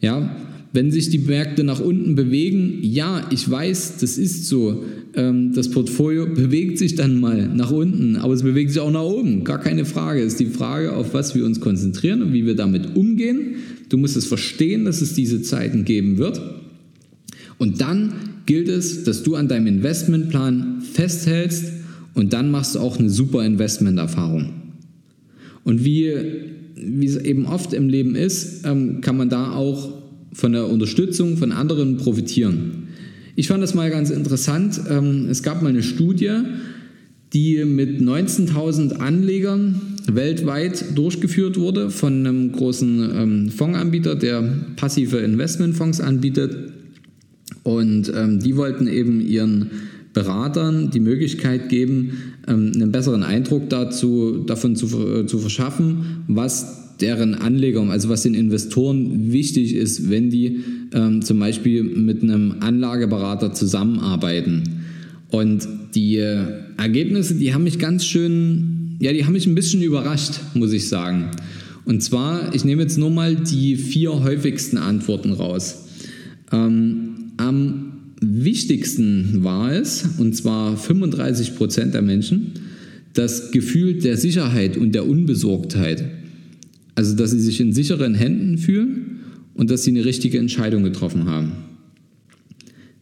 Ja, 0.00 0.36
wenn 0.72 0.92
sich 0.92 1.10
die 1.10 1.18
Märkte 1.18 1.64
nach 1.64 1.80
unten 1.80 2.14
bewegen, 2.14 2.78
ja, 2.82 3.26
ich 3.30 3.48
weiß, 3.50 3.96
das 3.98 4.18
ist 4.18 4.46
so. 4.46 4.84
Ähm, 5.14 5.52
das 5.52 5.70
Portfolio 5.70 6.26
bewegt 6.26 6.78
sich 6.78 6.94
dann 6.94 7.18
mal 7.18 7.48
nach 7.48 7.72
unten, 7.72 8.16
aber 8.16 8.34
es 8.34 8.44
bewegt 8.44 8.70
sich 8.70 8.80
auch 8.80 8.92
nach 8.92 9.02
oben. 9.02 9.42
Gar 9.42 9.58
keine 9.58 9.84
Frage. 9.84 10.20
Es 10.20 10.34
ist 10.34 10.40
die 10.40 10.46
Frage, 10.46 10.92
auf 10.92 11.12
was 11.12 11.34
wir 11.34 11.44
uns 11.44 11.60
konzentrieren 11.60 12.22
und 12.22 12.32
wie 12.32 12.46
wir 12.46 12.54
damit 12.54 12.94
umgehen. 12.94 13.56
Du 13.88 13.98
musst 13.98 14.16
es 14.16 14.26
verstehen, 14.26 14.84
dass 14.84 15.00
es 15.00 15.14
diese 15.14 15.42
Zeiten 15.42 15.84
geben 15.84 16.18
wird. 16.18 16.40
Und 17.58 17.80
dann 17.80 18.12
gilt 18.46 18.68
es, 18.68 19.02
dass 19.02 19.24
du 19.24 19.34
an 19.34 19.48
deinem 19.48 19.66
Investmentplan 19.66 20.82
festhältst 20.92 21.72
Und 22.14 22.32
dann 22.32 22.50
machst 22.50 22.74
du 22.74 22.80
auch 22.80 22.98
eine 22.98 23.10
super 23.10 23.44
Investmenterfahrung. 23.44 24.50
Und 25.64 25.84
wie, 25.84 26.12
wie 26.76 27.06
es 27.06 27.16
eben 27.16 27.46
oft 27.46 27.72
im 27.72 27.88
Leben 27.88 28.14
ist, 28.14 28.64
ähm, 28.66 29.00
kann 29.00 29.16
man 29.16 29.28
da 29.28 29.52
auch 29.52 29.99
von 30.32 30.52
der 30.52 30.68
Unterstützung 30.68 31.36
von 31.36 31.52
anderen 31.52 31.96
profitieren. 31.96 32.88
Ich 33.36 33.48
fand 33.48 33.62
das 33.62 33.74
mal 33.74 33.90
ganz 33.90 34.10
interessant. 34.10 34.80
Ähm, 34.88 35.26
es 35.30 35.42
gab 35.42 35.62
mal 35.62 35.68
eine 35.68 35.82
Studie, 35.82 36.30
die 37.32 37.64
mit 37.64 38.00
19.000 38.00 38.94
Anlegern 38.96 39.80
weltweit 40.06 40.96
durchgeführt 40.96 41.56
wurde 41.56 41.90
von 41.90 42.26
einem 42.26 42.52
großen 42.52 43.10
ähm, 43.14 43.48
Fondsanbieter, 43.50 44.16
der 44.16 44.42
passive 44.76 45.18
Investmentfonds 45.18 46.00
anbietet. 46.00 46.72
Und 47.62 48.12
ähm, 48.14 48.40
die 48.40 48.56
wollten 48.56 48.88
eben 48.88 49.20
ihren 49.20 49.70
Beratern 50.12 50.90
die 50.90 51.00
Möglichkeit 51.00 51.68
geben, 51.68 52.18
einen 52.46 52.90
besseren 52.90 53.22
Eindruck 53.22 53.70
dazu, 53.70 54.42
davon 54.44 54.74
zu, 54.74 54.86
äh, 54.86 55.26
zu 55.26 55.38
verschaffen, 55.38 56.24
was 56.26 56.79
deren 57.00 57.34
Anlegern, 57.34 57.90
also 57.90 58.08
was 58.08 58.22
den 58.22 58.34
Investoren 58.34 59.32
wichtig 59.32 59.74
ist, 59.74 60.10
wenn 60.10 60.30
die 60.30 60.60
ähm, 60.92 61.22
zum 61.22 61.38
Beispiel 61.38 61.82
mit 61.82 62.22
einem 62.22 62.56
Anlageberater 62.60 63.52
zusammenarbeiten. 63.52 64.64
Und 65.30 65.66
die 65.94 66.16
äh, 66.16 66.44
Ergebnisse, 66.76 67.34
die 67.34 67.54
haben 67.54 67.64
mich 67.64 67.78
ganz 67.78 68.04
schön, 68.04 68.96
ja, 69.00 69.12
die 69.12 69.24
haben 69.24 69.32
mich 69.32 69.46
ein 69.46 69.54
bisschen 69.54 69.82
überrascht, 69.82 70.40
muss 70.54 70.72
ich 70.72 70.88
sagen. 70.88 71.30
Und 71.84 72.02
zwar, 72.02 72.54
ich 72.54 72.64
nehme 72.64 72.82
jetzt 72.82 72.98
nur 72.98 73.10
mal 73.10 73.36
die 73.36 73.76
vier 73.76 74.22
häufigsten 74.22 74.76
Antworten 74.76 75.32
raus. 75.32 75.86
Ähm, 76.52 77.32
am 77.36 77.92
wichtigsten 78.20 79.42
war 79.42 79.72
es, 79.72 80.04
und 80.18 80.36
zwar 80.36 80.76
35 80.76 81.56
Prozent 81.56 81.94
der 81.94 82.02
Menschen, 82.02 82.52
das 83.14 83.50
Gefühl 83.50 83.94
der 83.94 84.16
Sicherheit 84.16 84.76
und 84.76 84.94
der 84.94 85.06
Unbesorgtheit. 85.06 86.04
Also, 87.00 87.16
dass 87.16 87.30
sie 87.30 87.40
sich 87.40 87.62
in 87.62 87.72
sicheren 87.72 88.14
Händen 88.14 88.58
fühlen 88.58 89.20
und 89.54 89.70
dass 89.70 89.84
sie 89.84 89.90
eine 89.90 90.04
richtige 90.04 90.38
Entscheidung 90.38 90.82
getroffen 90.82 91.24
haben. 91.24 91.52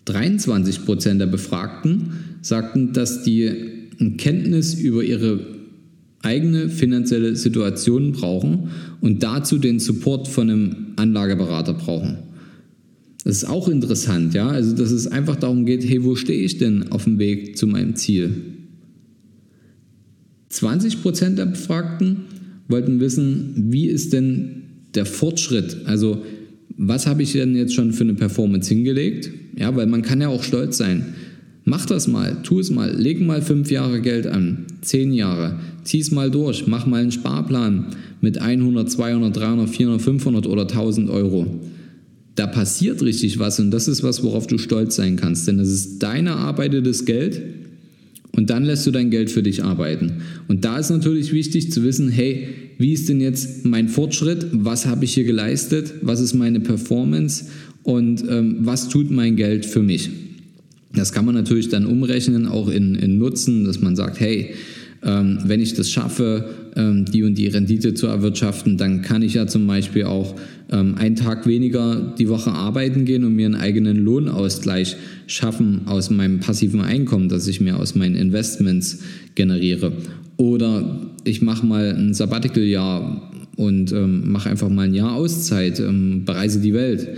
23 0.04 0.84
Prozent 0.84 1.20
der 1.20 1.26
Befragten 1.26 2.12
sagten, 2.40 2.92
dass 2.92 3.24
die 3.24 3.50
Kenntnis 4.16 4.74
über 4.74 5.02
ihre 5.02 5.40
eigene 6.22 6.68
finanzielle 6.68 7.34
Situation 7.34 8.12
brauchen 8.12 8.68
und 9.00 9.24
dazu 9.24 9.58
den 9.58 9.80
Support 9.80 10.28
von 10.28 10.48
einem 10.48 10.76
Anlageberater 10.94 11.74
brauchen. 11.74 12.18
Das 13.24 13.38
ist 13.38 13.46
auch 13.46 13.68
interessant, 13.68 14.32
ja. 14.32 14.46
Also, 14.46 14.76
dass 14.76 14.92
es 14.92 15.08
einfach 15.08 15.34
darum 15.34 15.66
geht, 15.66 15.84
hey, 15.84 16.04
wo 16.04 16.14
stehe 16.14 16.44
ich 16.44 16.58
denn 16.58 16.92
auf 16.92 17.02
dem 17.02 17.18
Weg 17.18 17.58
zu 17.58 17.66
meinem 17.66 17.96
Ziel? 17.96 18.30
20 20.50 21.02
Prozent 21.02 21.36
der 21.36 21.46
Befragten 21.46 22.37
wollten 22.68 23.00
wissen, 23.00 23.54
wie 23.70 23.86
ist 23.86 24.12
denn 24.12 24.62
der 24.94 25.06
Fortschritt? 25.06 25.78
Also, 25.84 26.22
was 26.76 27.06
habe 27.06 27.22
ich 27.22 27.32
denn 27.32 27.56
jetzt 27.56 27.74
schon 27.74 27.92
für 27.92 28.04
eine 28.04 28.14
Performance 28.14 28.68
hingelegt? 28.68 29.30
Ja, 29.56 29.74
weil 29.74 29.86
man 29.86 30.02
kann 30.02 30.20
ja 30.20 30.28
auch 30.28 30.42
stolz 30.42 30.76
sein. 30.76 31.14
Mach 31.64 31.84
das 31.84 32.08
mal, 32.08 32.42
tu 32.44 32.60
es 32.60 32.70
mal, 32.70 32.94
leg 32.94 33.20
mal 33.20 33.42
fünf 33.42 33.70
Jahre 33.70 34.00
Geld 34.00 34.26
an, 34.26 34.66
zehn 34.80 35.12
Jahre, 35.12 35.58
zieh 35.84 35.98
es 35.98 36.10
mal 36.10 36.30
durch, 36.30 36.66
mach 36.66 36.86
mal 36.86 37.02
einen 37.02 37.12
Sparplan 37.12 37.88
mit 38.22 38.38
100, 38.38 38.90
200, 38.90 39.36
300, 39.36 39.68
400, 39.68 40.00
500 40.00 40.46
oder 40.46 40.62
1000 40.62 41.10
Euro 41.10 41.60
da 42.38 42.46
passiert 42.46 43.02
richtig 43.02 43.38
was 43.38 43.58
und 43.58 43.72
das 43.72 43.88
ist 43.88 44.02
was, 44.02 44.22
worauf 44.22 44.46
du 44.46 44.58
stolz 44.58 44.96
sein 44.96 45.16
kannst, 45.16 45.48
denn 45.48 45.58
es 45.58 45.70
ist 45.70 45.98
deine 45.98 46.36
arbeitetes 46.36 47.04
Geld 47.04 47.42
und 48.38 48.50
dann 48.50 48.64
lässt 48.64 48.86
du 48.86 48.92
dein 48.92 49.10
Geld 49.10 49.32
für 49.32 49.42
dich 49.42 49.64
arbeiten. 49.64 50.22
Und 50.46 50.64
da 50.64 50.78
ist 50.78 50.90
natürlich 50.90 51.32
wichtig 51.32 51.72
zu 51.72 51.82
wissen, 51.82 52.08
hey, 52.08 52.46
wie 52.78 52.92
ist 52.92 53.08
denn 53.08 53.20
jetzt 53.20 53.66
mein 53.66 53.88
Fortschritt? 53.88 54.46
Was 54.52 54.86
habe 54.86 55.04
ich 55.06 55.14
hier 55.14 55.24
geleistet? 55.24 55.94
Was 56.02 56.20
ist 56.20 56.34
meine 56.34 56.60
Performance? 56.60 57.46
Und 57.82 58.22
ähm, 58.30 58.58
was 58.60 58.90
tut 58.90 59.10
mein 59.10 59.34
Geld 59.34 59.66
für 59.66 59.82
mich? 59.82 60.10
Das 60.94 61.12
kann 61.12 61.24
man 61.24 61.34
natürlich 61.34 61.68
dann 61.68 61.84
umrechnen, 61.84 62.46
auch 62.46 62.68
in, 62.68 62.94
in 62.94 63.18
Nutzen, 63.18 63.64
dass 63.64 63.80
man 63.80 63.96
sagt, 63.96 64.20
hey, 64.20 64.54
ähm, 65.02 65.38
wenn 65.44 65.60
ich 65.60 65.74
das 65.74 65.90
schaffe, 65.90 66.48
ähm, 66.76 67.04
die 67.04 67.22
und 67.22 67.36
die 67.36 67.46
Rendite 67.48 67.94
zu 67.94 68.06
erwirtschaften, 68.06 68.76
dann 68.76 69.02
kann 69.02 69.22
ich 69.22 69.34
ja 69.34 69.46
zum 69.46 69.66
Beispiel 69.66 70.04
auch 70.04 70.34
ähm, 70.70 70.96
einen 70.96 71.16
Tag 71.16 71.46
weniger 71.46 72.14
die 72.18 72.28
Woche 72.28 72.50
arbeiten 72.50 73.04
gehen 73.04 73.24
und 73.24 73.34
mir 73.34 73.46
einen 73.46 73.54
eigenen 73.54 74.04
Lohnausgleich 74.04 74.96
schaffen 75.26 75.82
aus 75.86 76.10
meinem 76.10 76.40
passiven 76.40 76.80
Einkommen, 76.80 77.28
das 77.28 77.46
ich 77.46 77.60
mir 77.60 77.76
aus 77.78 77.94
meinen 77.94 78.16
Investments 78.16 79.00
generiere. 79.34 79.92
Oder 80.36 81.00
ich 81.24 81.42
mache 81.42 81.66
mal 81.66 81.94
ein 81.94 82.14
Sabbatical-Jahr 82.14 83.30
und 83.56 83.92
ähm, 83.92 84.30
mache 84.30 84.50
einfach 84.50 84.68
mal 84.68 84.86
ein 84.86 84.94
Jahr 84.94 85.14
Auszeit, 85.14 85.80
ähm, 85.80 86.24
bereise 86.24 86.60
die 86.60 86.74
Welt 86.74 87.08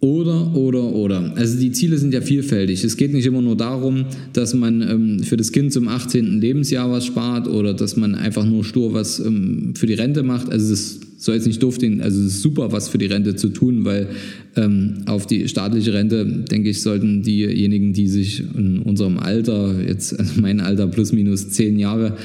oder, 0.00 0.54
oder, 0.54 0.92
oder. 0.92 1.32
Also 1.36 1.58
die 1.58 1.72
Ziele 1.72 1.96
sind 1.96 2.12
ja 2.12 2.20
vielfältig. 2.20 2.84
Es 2.84 2.96
geht 2.96 3.14
nicht 3.14 3.24
immer 3.24 3.40
nur 3.40 3.56
darum, 3.56 4.04
dass 4.34 4.52
man 4.52 4.82
ähm, 4.82 5.22
für 5.22 5.38
das 5.38 5.52
Kind 5.52 5.72
zum 5.72 5.88
18. 5.88 6.40
Lebensjahr 6.40 6.90
was 6.90 7.06
spart 7.06 7.48
oder 7.48 7.72
dass 7.72 7.96
man 7.96 8.14
einfach 8.14 8.44
nur 8.44 8.62
stur 8.62 8.92
was 8.92 9.20
ähm, 9.20 9.74
für 9.74 9.86
die 9.86 9.94
Rente 9.94 10.22
macht. 10.22 10.50
Also 10.50 10.72
es 10.74 11.00
soll 11.16 11.34
jetzt 11.34 11.46
nicht 11.46 11.62
doof 11.62 11.78
den, 11.78 12.02
also 12.02 12.20
es 12.20 12.26
ist 12.26 12.42
super, 12.42 12.72
was 12.72 12.88
für 12.88 12.98
die 12.98 13.06
Rente 13.06 13.36
zu 13.36 13.48
tun, 13.48 13.86
weil 13.86 14.08
ähm, 14.54 14.98
auf 15.06 15.26
die 15.26 15.48
staatliche 15.48 15.94
Rente, 15.94 16.26
denke 16.26 16.68
ich, 16.68 16.82
sollten 16.82 17.22
diejenigen, 17.22 17.94
die 17.94 18.08
sich 18.08 18.42
in 18.54 18.80
unserem 18.80 19.18
Alter, 19.18 19.80
jetzt 19.82 20.18
also 20.18 20.40
mein 20.40 20.60
Alter 20.60 20.88
plus 20.88 21.12
minus 21.12 21.48
zehn 21.50 21.78
Jahre, 21.78 22.16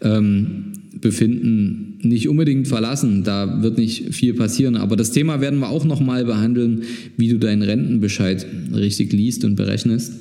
ähm, 0.00 0.72
befinden, 1.00 1.98
nicht 2.02 2.28
unbedingt 2.28 2.68
verlassen. 2.68 3.24
Da 3.24 3.62
wird 3.62 3.78
nicht 3.78 4.14
viel 4.14 4.34
passieren. 4.34 4.76
Aber 4.76 4.96
das 4.96 5.12
Thema 5.12 5.40
werden 5.40 5.58
wir 5.60 5.68
auch 5.68 5.84
nochmal 5.84 6.24
behandeln, 6.24 6.82
wie 7.16 7.28
du 7.28 7.38
deinen 7.38 7.62
Rentenbescheid 7.62 8.46
richtig 8.74 9.12
liest 9.12 9.44
und 9.44 9.56
berechnest. 9.56 10.12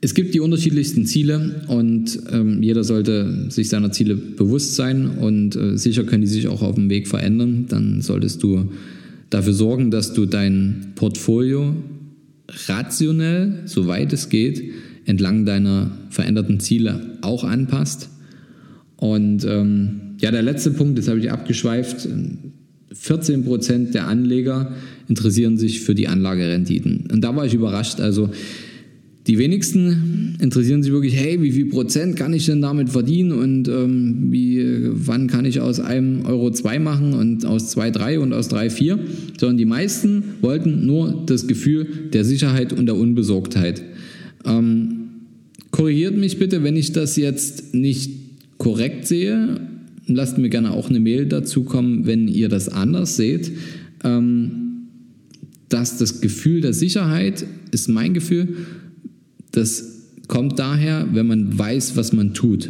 Es 0.00 0.14
gibt 0.14 0.34
die 0.34 0.40
unterschiedlichsten 0.40 1.06
Ziele 1.06 1.62
und 1.68 2.18
ähm, 2.30 2.62
jeder 2.62 2.84
sollte 2.84 3.50
sich 3.50 3.68
seiner 3.68 3.92
Ziele 3.92 4.14
bewusst 4.14 4.76
sein 4.76 5.10
und 5.18 5.56
äh, 5.56 5.76
sicher 5.78 6.04
können 6.04 6.20
die 6.20 6.28
sich 6.28 6.48
auch 6.48 6.62
auf 6.62 6.74
dem 6.74 6.90
Weg 6.90 7.08
verändern. 7.08 7.66
Dann 7.68 8.02
solltest 8.02 8.42
du 8.42 8.70
dafür 9.30 9.54
sorgen, 9.54 9.90
dass 9.90 10.12
du 10.12 10.26
dein 10.26 10.92
Portfolio 10.94 11.74
rationell, 12.68 13.62
soweit 13.64 14.12
es 14.12 14.28
geht, 14.28 14.62
entlang 15.06 15.46
deiner 15.46 15.96
veränderten 16.10 16.60
Ziele 16.60 17.18
auch 17.22 17.42
anpasst 17.42 18.10
und 18.96 19.44
ähm, 19.44 20.00
ja, 20.20 20.30
der 20.30 20.42
letzte 20.42 20.70
Punkt, 20.70 20.98
das 20.98 21.08
habe 21.08 21.18
ich 21.18 21.30
abgeschweift. 21.30 22.08
14 22.92 23.44
Prozent 23.44 23.94
der 23.94 24.06
Anleger 24.06 24.72
interessieren 25.08 25.58
sich 25.58 25.80
für 25.80 25.94
die 25.94 26.08
Anlagerenditen. 26.08 27.08
Und 27.12 27.22
da 27.22 27.36
war 27.36 27.44
ich 27.44 27.52
überrascht. 27.52 28.00
Also 28.00 28.30
die 29.26 29.38
wenigsten 29.38 30.36
interessieren 30.40 30.82
sich 30.82 30.92
wirklich, 30.92 31.16
hey, 31.16 31.42
wie 31.42 31.50
viel 31.50 31.66
Prozent 31.66 32.16
kann 32.16 32.32
ich 32.32 32.46
denn 32.46 32.62
damit 32.62 32.88
verdienen 32.88 33.32
und 33.32 33.68
ähm, 33.68 34.28
wie, 34.30 34.64
wann 34.92 35.26
kann 35.26 35.44
ich 35.44 35.60
aus 35.60 35.80
einem 35.80 36.24
Euro 36.24 36.50
zwei 36.52 36.78
machen 36.78 37.12
und 37.12 37.44
aus 37.44 37.68
zwei 37.68 37.90
drei 37.90 38.20
und 38.20 38.32
aus 38.32 38.48
drei 38.48 38.70
vier, 38.70 39.00
sondern 39.38 39.56
die 39.56 39.64
meisten 39.64 40.22
wollten 40.42 40.86
nur 40.86 41.24
das 41.26 41.48
Gefühl 41.48 41.86
der 42.12 42.24
Sicherheit 42.24 42.72
und 42.72 42.86
der 42.86 42.96
Unbesorgtheit. 42.96 43.82
Ähm, 44.44 45.08
korrigiert 45.72 46.16
mich 46.16 46.38
bitte, 46.38 46.62
wenn 46.62 46.76
ich 46.76 46.92
das 46.92 47.16
jetzt 47.16 47.74
nicht 47.74 48.25
korrekt 48.66 49.06
sehe. 49.06 49.60
Lasst 50.08 50.38
mir 50.38 50.48
gerne 50.48 50.72
auch 50.72 50.90
eine 50.90 50.98
Mail 50.98 51.26
dazu 51.26 51.62
kommen, 51.62 52.04
wenn 52.04 52.26
ihr 52.26 52.48
das 52.48 52.68
anders 52.68 53.16
seht. 53.16 53.52
Ähm, 54.02 54.88
dass 55.68 55.98
das 55.98 56.20
Gefühl 56.20 56.62
der 56.62 56.72
Sicherheit 56.72 57.46
ist 57.70 57.88
mein 57.88 58.12
Gefühl, 58.12 58.56
das 59.52 60.08
kommt 60.26 60.58
daher, 60.58 61.06
wenn 61.12 61.28
man 61.28 61.56
weiß, 61.56 61.96
was 61.96 62.12
man 62.12 62.34
tut. 62.34 62.68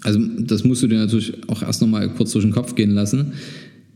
Also 0.00 0.18
das 0.18 0.64
musst 0.64 0.82
du 0.82 0.88
dir 0.88 0.98
natürlich 0.98 1.34
auch 1.46 1.62
erst 1.62 1.80
nochmal 1.80 2.12
kurz 2.14 2.32
durch 2.32 2.44
den 2.44 2.52
Kopf 2.52 2.74
gehen 2.74 2.90
lassen. 2.90 3.34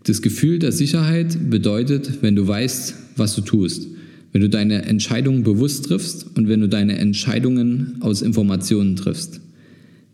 Das 0.04 0.23
Gefühl 0.23 0.61
der 0.61 0.71
Sicherheit 0.71 1.50
bedeutet, 1.50 2.23
wenn 2.23 2.37
du 2.37 2.47
weißt, 2.47 2.95
was 3.16 3.35
du 3.35 3.40
tust. 3.40 3.88
Wenn 4.31 4.43
du 4.43 4.49
deine 4.49 4.85
Entscheidungen 4.85 5.43
bewusst 5.43 5.87
triffst 5.87 6.28
und 6.37 6.47
wenn 6.47 6.61
du 6.61 6.69
deine 6.69 6.97
Entscheidungen 6.99 7.97
aus 8.00 8.23
Informationen 8.23 8.95
triffst. 8.95 9.40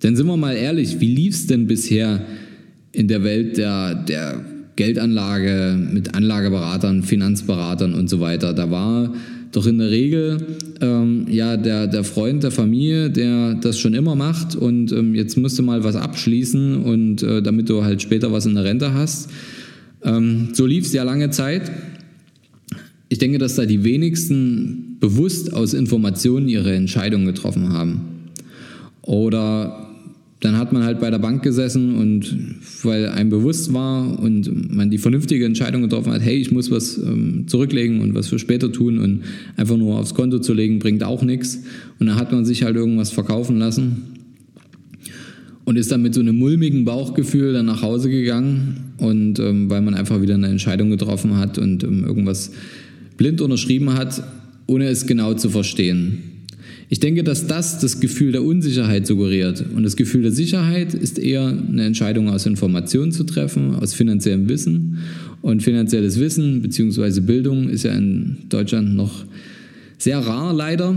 Denn 0.02 0.16
sind 0.16 0.26
wir 0.26 0.36
mal 0.36 0.54
ehrlich, 0.54 1.00
wie 1.00 1.14
lief 1.14 1.34
es 1.34 1.46
denn 1.46 1.66
bisher 1.66 2.24
in 2.92 3.08
der 3.08 3.22
Welt 3.22 3.56
der, 3.56 3.94
der 3.94 4.44
Geldanlage 4.76 5.78
mit 5.92 6.14
Anlageberatern, 6.14 7.02
Finanzberatern 7.02 7.94
und 7.94 8.08
so 8.08 8.20
weiter? 8.20 8.54
Da 8.54 8.70
war 8.70 9.12
doch 9.52 9.66
in 9.66 9.78
der 9.78 9.90
Regel 9.90 10.38
ähm, 10.80 11.26
ja 11.28 11.56
der, 11.56 11.86
der 11.86 12.04
Freund 12.04 12.42
der 12.42 12.50
Familie, 12.50 13.10
der 13.10 13.54
das 13.54 13.78
schon 13.78 13.94
immer 13.94 14.14
macht 14.14 14.54
und 14.54 14.92
ähm, 14.92 15.14
jetzt 15.14 15.36
musst 15.36 15.58
du 15.58 15.62
mal 15.62 15.82
was 15.82 15.96
abschließen 15.96 16.76
und 16.84 17.22
äh, 17.22 17.42
damit 17.42 17.68
du 17.68 17.82
halt 17.82 18.00
später 18.00 18.32
was 18.32 18.46
in 18.46 18.54
der 18.54 18.64
Rente 18.64 18.94
hast. 18.94 19.28
Ähm, 20.04 20.50
so 20.52 20.66
lief 20.66 20.86
es 20.86 20.92
ja 20.92 21.02
lange 21.02 21.30
Zeit. 21.30 21.70
Ich 23.08 23.18
denke, 23.18 23.38
dass 23.38 23.56
da 23.56 23.66
die 23.66 23.82
wenigsten 23.82 24.96
bewusst 25.00 25.52
aus 25.52 25.74
Informationen 25.74 26.48
ihre 26.48 26.72
Entscheidung 26.74 27.24
getroffen 27.24 27.72
haben. 27.72 28.02
Oder 29.02 29.89
dann 30.40 30.56
hat 30.56 30.72
man 30.72 30.84
halt 30.84 31.00
bei 31.00 31.10
der 31.10 31.18
Bank 31.18 31.42
gesessen 31.42 31.96
und 31.96 32.34
weil 32.82 33.08
einem 33.10 33.28
bewusst 33.28 33.74
war 33.74 34.18
und 34.18 34.74
man 34.74 34.90
die 34.90 34.96
vernünftige 34.96 35.44
Entscheidung 35.44 35.82
getroffen 35.82 36.12
hat, 36.12 36.22
hey, 36.22 36.36
ich 36.36 36.50
muss 36.50 36.70
was 36.70 36.96
ähm, 36.96 37.44
zurücklegen 37.46 38.00
und 38.00 38.14
was 38.14 38.28
für 38.28 38.38
später 38.38 38.72
tun 38.72 38.98
und 38.98 39.20
einfach 39.56 39.76
nur 39.76 39.98
aufs 39.98 40.14
Konto 40.14 40.38
zu 40.38 40.54
legen, 40.54 40.78
bringt 40.78 41.04
auch 41.04 41.22
nichts. 41.22 41.62
Und 41.98 42.06
dann 42.06 42.16
hat 42.16 42.32
man 42.32 42.46
sich 42.46 42.62
halt 42.62 42.74
irgendwas 42.74 43.10
verkaufen 43.10 43.58
lassen 43.58 44.02
und 45.64 45.76
ist 45.76 45.92
dann 45.92 46.00
mit 46.00 46.14
so 46.14 46.20
einem 46.20 46.38
mulmigen 46.38 46.86
Bauchgefühl 46.86 47.52
dann 47.52 47.66
nach 47.66 47.82
Hause 47.82 48.08
gegangen 48.08 48.94
und 48.96 49.38
ähm, 49.38 49.68
weil 49.68 49.82
man 49.82 49.92
einfach 49.92 50.22
wieder 50.22 50.34
eine 50.34 50.48
Entscheidung 50.48 50.90
getroffen 50.90 51.36
hat 51.36 51.58
und 51.58 51.84
ähm, 51.84 52.04
irgendwas 52.04 52.52
blind 53.18 53.42
unterschrieben 53.42 53.92
hat, 53.92 54.22
ohne 54.66 54.86
es 54.86 55.06
genau 55.06 55.34
zu 55.34 55.50
verstehen. 55.50 56.39
Ich 56.92 56.98
denke, 56.98 57.22
dass 57.22 57.46
das 57.46 57.78
das 57.78 58.00
Gefühl 58.00 58.32
der 58.32 58.42
Unsicherheit 58.42 59.06
suggeriert. 59.06 59.64
Und 59.76 59.84
das 59.84 59.94
Gefühl 59.94 60.22
der 60.22 60.32
Sicherheit 60.32 60.92
ist 60.92 61.20
eher 61.20 61.46
eine 61.46 61.84
Entscheidung 61.84 62.28
aus 62.28 62.46
Informationen 62.46 63.12
zu 63.12 63.22
treffen, 63.22 63.76
aus 63.76 63.94
finanziellem 63.94 64.48
Wissen. 64.48 64.98
Und 65.40 65.62
finanzielles 65.62 66.18
Wissen 66.18 66.62
bzw. 66.62 67.20
Bildung 67.20 67.68
ist 67.68 67.84
ja 67.84 67.92
in 67.92 68.38
Deutschland 68.48 68.96
noch 68.96 69.24
sehr 69.98 70.18
rar 70.18 70.52
leider. 70.52 70.96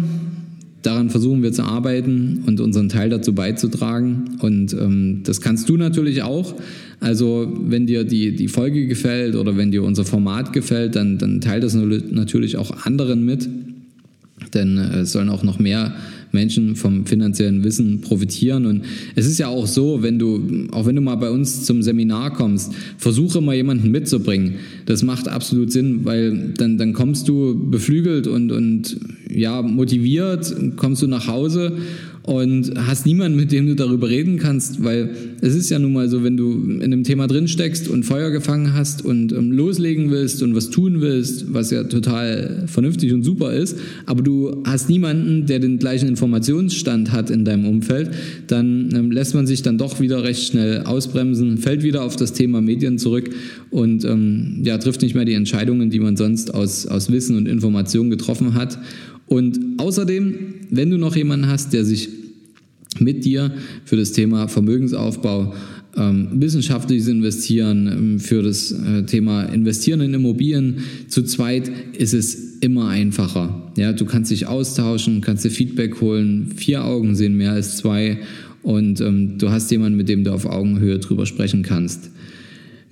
Daran 0.82 1.12
versuchen 1.12 1.44
wir 1.44 1.52
zu 1.52 1.62
arbeiten 1.62 2.40
und 2.48 2.60
unseren 2.60 2.90
Teil 2.90 3.12
dazu 3.12 3.36
beizutragen. 3.36 4.40
Und 4.40 4.74
ähm, 4.74 5.22
das 5.24 5.42
kannst 5.42 5.70
du 5.70 5.78
natürlich 5.78 6.24
auch. 6.24 6.56
Also 7.02 7.56
wenn 7.68 7.86
dir 7.86 8.04
die, 8.04 8.36
die 8.36 8.48
Folge 8.48 8.88
gefällt 8.88 9.36
oder 9.36 9.58
wenn 9.58 9.70
dir 9.70 9.84
unser 9.84 10.06
Format 10.06 10.54
gefällt, 10.54 10.96
dann, 10.96 11.20
dann 11.20 11.40
teil 11.40 11.62
das 11.62 11.76
natürlich 11.76 12.58
auch 12.58 12.84
anderen 12.84 13.24
mit 13.24 13.48
denn 14.54 14.78
äh, 14.78 15.00
es 15.00 15.12
sollen 15.12 15.30
auch 15.30 15.44
noch 15.44 15.60
mehr 15.60 15.94
Menschen 16.34 16.76
vom 16.76 17.06
finanziellen 17.06 17.64
Wissen 17.64 18.02
profitieren. 18.02 18.66
Und 18.66 18.82
es 19.16 19.28
ist 19.28 19.38
ja 19.38 19.48
auch 19.48 19.68
so, 19.68 20.02
wenn 20.02 20.20
du, 20.20 20.68
auch 20.72 20.86
wenn 20.86 20.96
du 20.96 21.02
mal 21.02 21.16
bei 21.16 21.30
uns 21.30 21.64
zum 21.64 21.84
Seminar 21.84 22.34
kommst, 22.34 22.74
versuche 22.98 23.40
mal 23.40 23.56
jemanden 23.56 23.92
mitzubringen. 23.92 24.56
Das 24.86 25.04
macht 25.04 25.28
absolut 25.28 25.72
Sinn, 25.72 26.02
weil 26.04 26.54
dann, 26.58 26.78
dann 26.78 26.94
kommst 26.94 27.28
du 27.30 27.70
beflügelt 27.70 28.28
und, 28.28 28.52
und 28.52 28.98
ja, 29.30 29.62
motiviert, 29.62 30.54
kommst 30.76 31.04
du 31.04 31.08
nach 31.08 31.28
Hause 31.28 31.78
und 32.24 32.72
hast 32.88 33.06
niemanden, 33.06 33.38
mit 33.38 33.52
dem 33.52 33.68
du 33.68 33.76
darüber 33.76 34.08
reden 34.08 34.38
kannst, 34.38 34.82
weil 34.82 35.10
es 35.42 35.56
ist 35.56 35.70
ja 35.70 35.78
nun 35.78 35.92
mal 35.92 36.08
so, 36.08 36.24
wenn 36.24 36.38
du 36.38 36.54
in 36.54 36.82
einem 36.82 37.04
Thema 37.04 37.28
drin 37.28 37.50
steckst 37.50 37.90
und 37.90 38.04
Feuer 38.04 38.32
gefangen 38.32 38.74
hast 38.74 39.04
und 39.04 39.34
ähm, 39.34 39.52
loslegen 39.52 40.10
willst 40.10 40.42
und 40.42 40.56
was 40.56 40.70
tun 40.70 41.02
willst, 41.02 41.54
was 41.54 41.70
ja 41.70 41.84
total 41.84 42.64
vernünftig 42.68 43.12
und 43.12 43.24
super 43.24 43.52
ist, 43.52 43.78
aber 44.06 44.22
du 44.22 44.64
hast 44.66 44.90
niemanden, 44.90 45.48
der 45.48 45.60
den 45.60 45.80
gleichen 45.80 46.08
Informationsstand 46.08 47.12
hat 47.12 47.30
in 47.30 47.44
deinem 47.44 47.66
Umfeld, 47.68 48.12
dann 48.48 48.90
ähm, 48.96 49.12
lässt 49.12 49.36
man 49.36 49.46
sich 49.46 49.62
dann 49.62 49.78
doch 49.78 50.00
wieder 50.00 50.24
recht 50.24 50.48
schnell 50.48 50.84
ausbremsen, 50.84 51.58
fällt 51.58 51.84
wieder 51.84 52.04
auf 52.04 52.16
das 52.16 52.32
Thema 52.32 52.62
Medien 52.62 53.00
zurück 53.00 53.32
und 53.70 54.06
ähm, 54.06 54.62
ja, 54.64 54.78
trifft 54.78 55.02
nicht 55.02 55.14
mehr 55.14 55.26
die 55.26 55.34
Entscheidungen, 55.34 55.90
die 55.90 56.00
man 56.00 56.16
sonst 56.16 56.54
aus, 56.54 56.88
aus 56.88 57.12
Wissen 57.12 57.36
und 57.36 57.50
Information 57.50 58.10
getroffen 58.10 58.54
hat. 58.54 58.78
Und 59.28 59.60
außerdem, 59.78 60.36
wenn 60.70 60.90
du 60.90 60.98
noch 60.98 61.16
jemanden 61.16 61.48
hast, 61.48 61.74
der 61.74 61.86
sich 61.86 62.10
mit 63.00 63.26
dir 63.26 63.52
für 63.86 63.96
das 63.96 64.12
Thema 64.12 64.48
Vermögensaufbau, 64.48 65.54
ähm, 65.96 66.30
wissenschaftliches 66.34 67.08
Investieren, 67.08 67.88
ähm, 67.88 68.20
für 68.20 68.42
das 68.42 68.72
äh, 68.72 69.04
Thema 69.04 69.44
Investieren 69.44 70.02
in 70.02 70.14
Immobilien 70.14 70.78
zu 71.08 71.24
zweit 71.24 71.72
ist 71.98 72.14
es 72.14 72.58
immer 72.62 72.88
einfacher. 72.88 73.72
Ja, 73.78 73.94
du 73.94 74.06
kannst 74.06 74.32
dich 74.32 74.48
austauschen, 74.48 75.22
kannst 75.22 75.46
dir 75.46 75.52
Feedback 75.52 76.02
holen, 76.02 76.54
vier 76.56 76.84
Augen 76.84 77.16
sehen 77.16 77.36
mehr 77.36 77.52
als 77.52 77.78
zwei 77.78 78.20
und 78.64 79.02
ähm, 79.02 79.38
du 79.38 79.50
hast 79.50 79.70
jemanden, 79.72 79.98
mit 79.98 80.10
dem 80.10 80.24
du 80.24 80.32
auf 80.32 80.46
Augenhöhe 80.46 80.98
drüber 81.00 81.26
sprechen 81.26 81.64
kannst. 81.64 82.10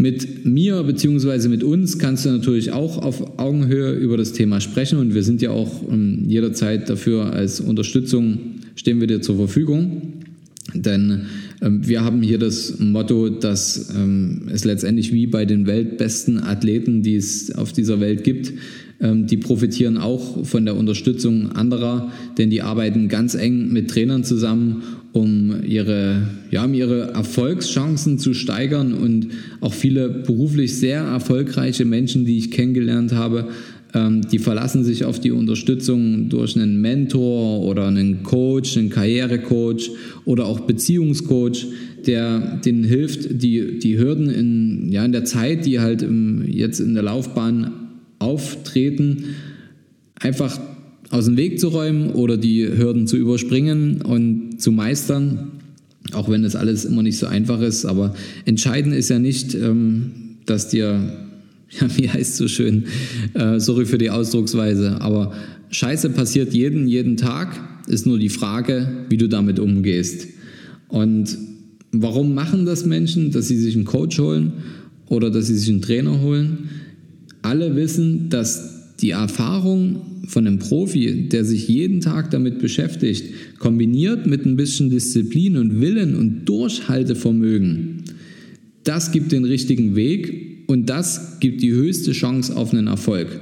Mit 0.02 0.46
mir 0.46 0.82
bzw. 0.82 1.48
mit 1.48 1.64
uns 1.64 2.00
kannst 2.00 2.26
du 2.26 2.30
natürlich 2.30 2.72
auch 2.72 2.98
auf 2.98 3.38
Augenhöhe 3.38 3.92
über 3.92 4.18
das 4.18 4.34
Thema 4.34 4.60
sprechen 4.60 4.98
und 4.98 5.14
wir 5.14 5.22
sind 5.22 5.44
ja 5.44 5.52
auch 5.52 5.88
ähm, 5.88 6.24
jederzeit 6.26 6.90
dafür 6.90 7.32
als 7.34 7.60
Unterstützung 7.60 8.40
stehen 8.74 9.00
wir 9.00 9.06
dir 9.06 9.22
zur 9.22 9.36
Verfügung. 9.36 10.14
Denn 10.74 11.28
ähm, 11.62 11.88
wir 11.88 12.04
haben 12.04 12.24
hier 12.24 12.40
das 12.40 12.80
Motto, 12.80 13.30
dass 13.30 13.94
ähm, 13.96 14.50
es 14.52 14.66
letztendlich 14.66 15.14
wie 15.14 15.28
bei 15.28 15.46
den 15.46 15.68
weltbesten 15.68 16.40
Athleten, 16.40 17.04
die 17.04 17.16
es 17.16 17.54
auf 17.54 17.72
dieser 17.72 18.00
Welt 18.00 18.24
gibt, 18.24 18.54
ähm, 19.02 19.28
die 19.28 19.38
profitieren 19.38 19.98
auch 19.98 20.44
von 20.46 20.66
der 20.66 20.78
Unterstützung 20.78 21.52
anderer, 21.52 22.12
denn 22.40 22.50
die 22.50 22.64
arbeiten 22.64 23.08
ganz 23.08 23.36
eng 23.36 23.72
mit 23.72 23.92
Trainern 23.92 24.24
zusammen, 24.24 24.82
um 25.13 25.63
ihre, 25.63 26.28
ja, 26.52 26.63
um 26.63 26.74
ihre 26.74 27.12
Erfolgschancen 27.12 28.17
zu 28.17 28.34
steigern 28.34 28.93
und 28.93 29.28
auch 29.60 29.74
viele 29.74 30.10
beruflich 30.10 30.78
sehr 30.78 31.02
erfolgreiche 31.02 31.86
Menschen, 31.86 32.26
die 32.26 32.38
ich 32.38 32.52
kennengelernt 32.52 33.13
habe, 33.13 33.50
ähm, 33.93 34.21
die 34.32 34.39
verlassen 34.39 34.84
sich 34.84 35.04
auf 35.04 35.19
die 35.19 35.32
Unterstützung 35.32 36.30
durch 36.30 36.56
einen 36.56 36.80
Mentor 36.80 37.62
oder 37.62 37.88
einen 37.88 38.24
Coach, 38.24 38.78
einen 38.78 38.89
Karrierecoach 38.89 39.91
oder 40.24 40.45
auch 40.45 40.62
Beziehungscoach, 40.62 41.67
der 42.06 42.60
denen 42.63 42.84
hilft, 42.84 43.41
die, 43.41 43.80
die 43.80 43.97
Hürden 43.97 44.30
in, 44.30 44.91
ja, 44.91 45.04
in 45.04 45.12
der 45.12 45.26
Zeit, 45.26 45.65
die 45.65 45.80
halt 45.82 46.02
im, 46.04 46.45
jetzt 46.47 46.80
in 46.80 46.93
der 46.93 47.04
Laufbahn 47.04 47.74
auftreten, 48.19 49.26
einfach 50.19 50.60
aus 51.12 51.26
dem 51.26 51.38
Weg 51.38 51.60
zu 51.60 51.67
räumen 51.67 52.12
oder 52.12 52.38
die 52.38 52.65
Hürden 52.65 53.06
zu 53.06 53.17
überspringen 53.17 54.02
und 54.02 54.60
zu 54.60 54.71
meistern, 54.71 55.52
auch 56.13 56.30
wenn 56.30 56.43
das 56.43 56.56
alles 56.56 56.86
immer 56.86 57.04
nicht 57.04 57.17
so 57.17 57.28
einfach 57.28 57.62
ist. 57.62 57.86
Aber 57.86 58.15
entscheidend 58.45 58.95
ist 58.95 59.10
ja 59.10 59.19
nicht, 59.19 59.54
ähm, 59.54 60.12
dass 60.45 60.69
dir, 60.69 61.28
ja, 61.80 61.97
wie 61.97 62.10
heißt 62.10 62.32
es 62.32 62.38
so 62.38 62.47
schön, 62.47 62.86
äh, 63.34 63.60
sorry 63.60 63.86
für 63.86 63.97
die 63.97 64.10
Ausdrucksweise, 64.10 65.02
aber 65.02 65.34
Scheiße 65.69 66.10
passiert 66.10 66.54
jeden, 66.54 66.88
jeden 66.88 67.17
Tag, 67.17 67.60
ist 67.88 68.06
nur 68.06 68.19
die 68.19 68.30
Frage, 68.30 69.06
wie 69.10 69.17
du 69.17 69.30
damit 69.30 69.60
umgehst. 69.60 70.28
Und 70.88 71.38
warum 71.91 72.34
machen 72.34 72.65
das 72.65 72.86
Menschen, 72.86 73.32
dass 73.32 73.47
sie 73.47 73.58
sich 73.58 73.76
einen 73.76 73.86
Coach 73.86 74.19
holen 74.19 74.54
oder 75.08 75.30
dass 75.30 75.47
sie 75.47 75.56
sich 75.56 75.69
einen 75.69 75.82
Trainer 75.82 76.19
holen? 76.21 76.69
alle 77.41 77.76
wissen, 77.76 78.30
dass 78.30 78.70
die 79.02 79.12
Erfahrung 79.12 80.02
von 80.28 80.46
einem 80.46 80.60
Profi, 80.60 81.28
der 81.30 81.44
sich 81.44 81.68
jeden 81.68 82.02
Tag 82.02 82.30
damit 82.32 82.60
beschäftigt, 82.60 83.34
kombiniert 83.58 84.28
mit 84.28 84.46
ein 84.46 84.56
bisschen 84.56 84.90
Disziplin 84.90 85.58
und 85.58 85.82
Willen 85.82 86.16
und 86.16 86.46
Durchhaltevermögen, 86.46 88.04
das 88.84 89.12
gibt 89.12 89.32
den 89.32 89.46
richtigen 89.46 89.96
Weg 89.96 90.64
und 90.68 90.90
das 90.90 91.40
gibt 91.40 91.62
die 91.62 91.72
höchste 91.72 92.12
Chance 92.12 92.56
auf 92.56 92.74
einen 92.74 92.88
Erfolg. 92.88 93.42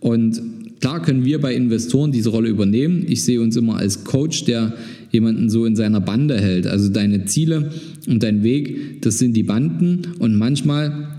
Und 0.00 0.40
klar 0.80 1.02
können 1.02 1.24
wir 1.24 1.40
bei 1.40 1.54
Investoren 1.54 2.12
diese 2.12 2.30
Rolle 2.30 2.48
übernehmen. 2.48 3.04
Ich 3.08 3.24
sehe 3.24 3.40
uns 3.40 3.56
immer 3.56 3.76
als 3.76 4.04
Coach, 4.04 4.44
der 4.44 4.74
jemanden 5.10 5.50
so 5.50 5.66
in 5.66 5.76
seiner 5.76 6.00
Bande 6.00 6.40
hält. 6.40 6.66
Also 6.66 6.88
deine 6.88 7.24
Ziele 7.24 7.70
und 8.06 8.22
dein 8.22 8.42
Weg, 8.42 9.02
das 9.02 9.18
sind 9.18 9.36
die 9.36 9.42
Banden 9.42 10.02
und 10.18 10.36
manchmal 10.36 11.17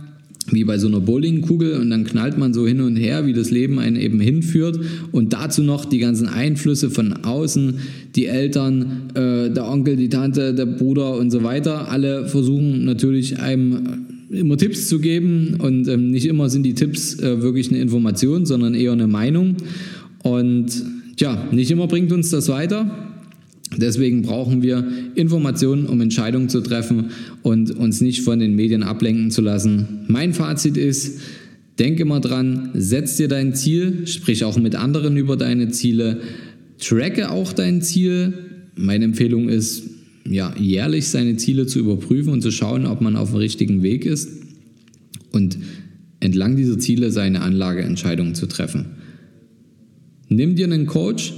wie 0.52 0.64
bei 0.64 0.78
so 0.78 0.88
einer 0.88 1.00
Bowlingkugel 1.00 1.74
und 1.74 1.90
dann 1.90 2.04
knallt 2.04 2.38
man 2.38 2.54
so 2.54 2.68
hin 2.68 2.82
und 2.82 2.96
her, 2.96 3.26
wie 3.26 3.34
das 3.34 3.52
Leben 3.52 3.80
einen 3.80 3.96
eben 3.96 4.20
hinführt. 4.20 4.80
Und 5.12 5.34
dazu 5.34 5.64
noch 5.64 5.86
die 5.86 6.00
ganzen 6.00 6.28
Einflüsse 6.28 6.90
von 6.90 7.14
außen, 7.24 7.76
die 8.16 8.26
Eltern, 8.26 9.10
äh, 9.14 9.50
der 9.52 9.68
Onkel, 9.68 9.96
die 9.96 10.10
Tante, 10.10 10.54
der 10.54 10.66
Bruder 10.66 11.18
und 11.18 11.32
so 11.32 11.44
weiter, 11.44 11.92
alle 11.92 12.28
versuchen 12.28 12.86
natürlich 12.86 13.40
einem 13.40 14.06
immer 14.30 14.58
Tipps 14.58 14.88
zu 14.88 15.00
geben 15.00 15.56
und 15.60 15.88
ähm, 15.88 16.12
nicht 16.12 16.28
immer 16.28 16.50
sind 16.50 16.64
die 16.64 16.76
Tipps 16.76 17.20
äh, 17.20 17.42
wirklich 17.42 17.70
eine 17.70 17.80
Information, 17.80 18.46
sondern 18.46 18.76
eher 18.76 18.92
eine 18.92 19.08
Meinung. 19.08 19.58
Und 20.24 20.68
ja, 21.18 21.48
nicht 21.52 21.72
immer 21.72 21.88
bringt 21.88 22.12
uns 22.12 22.30
das 22.30 22.50
weiter. 22.50 23.10
Deswegen 23.78 24.24
brauchen 24.24 24.62
wir 24.62 24.88
Informationen, 25.16 25.86
um 25.86 26.02
Entscheidungen 26.02 26.50
zu 26.50 26.62
treffen 26.62 27.12
und 27.44 27.72
uns 27.72 28.02
nicht 28.02 28.22
von 28.22 28.40
den 28.40 28.56
Medien 28.56 28.84
ablenken 28.84 29.30
zu 29.32 29.42
lassen. 29.42 30.06
Mein 30.08 30.34
Fazit 30.34 30.76
ist, 30.76 31.20
denke 31.78 32.06
mal 32.06 32.20
dran, 32.20 32.72
setz 32.74 33.18
dir 33.18 33.28
dein 33.28 33.54
Ziel, 33.54 34.08
sprich 34.08 34.44
auch 34.44 34.58
mit 34.58 34.76
anderen 34.76 35.18
über 35.18 35.38
deine 35.38 35.70
Ziele, 35.70 36.22
tracke 36.80 37.30
auch 37.30 37.54
dein 37.54 37.82
Ziel. 37.82 38.34
Meine 38.76 39.06
Empfehlung 39.06 39.50
ist, 39.50 39.84
ja, 40.28 40.54
jährlich 40.58 41.08
seine 41.08 41.38
Ziele 41.38 41.66
zu 41.66 41.80
überprüfen 41.80 42.34
und 42.34 42.42
zu 42.42 42.52
schauen, 42.52 42.86
ob 42.86 43.02
man 43.02 43.16
auf 43.16 43.32
dem 43.32 43.38
richtigen 43.38 43.84
Weg 43.84 44.06
ist 44.06 44.30
und 45.32 45.58
entlang 46.20 46.56
dieser 46.56 46.78
Ziele 46.80 47.12
seine 47.12 47.42
Anlageentscheidungen 47.42 48.36
zu 48.36 48.48
treffen. 48.48 48.86
Nimm 50.28 50.56
dir 50.56 50.66
einen 50.66 50.86
Coach 50.86 51.34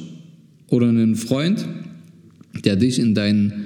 oder 0.68 0.90
einen 0.90 1.16
Freund, 1.16 1.66
der 2.66 2.76
dich 2.76 3.00
in 3.00 3.16
deinen 3.16 3.66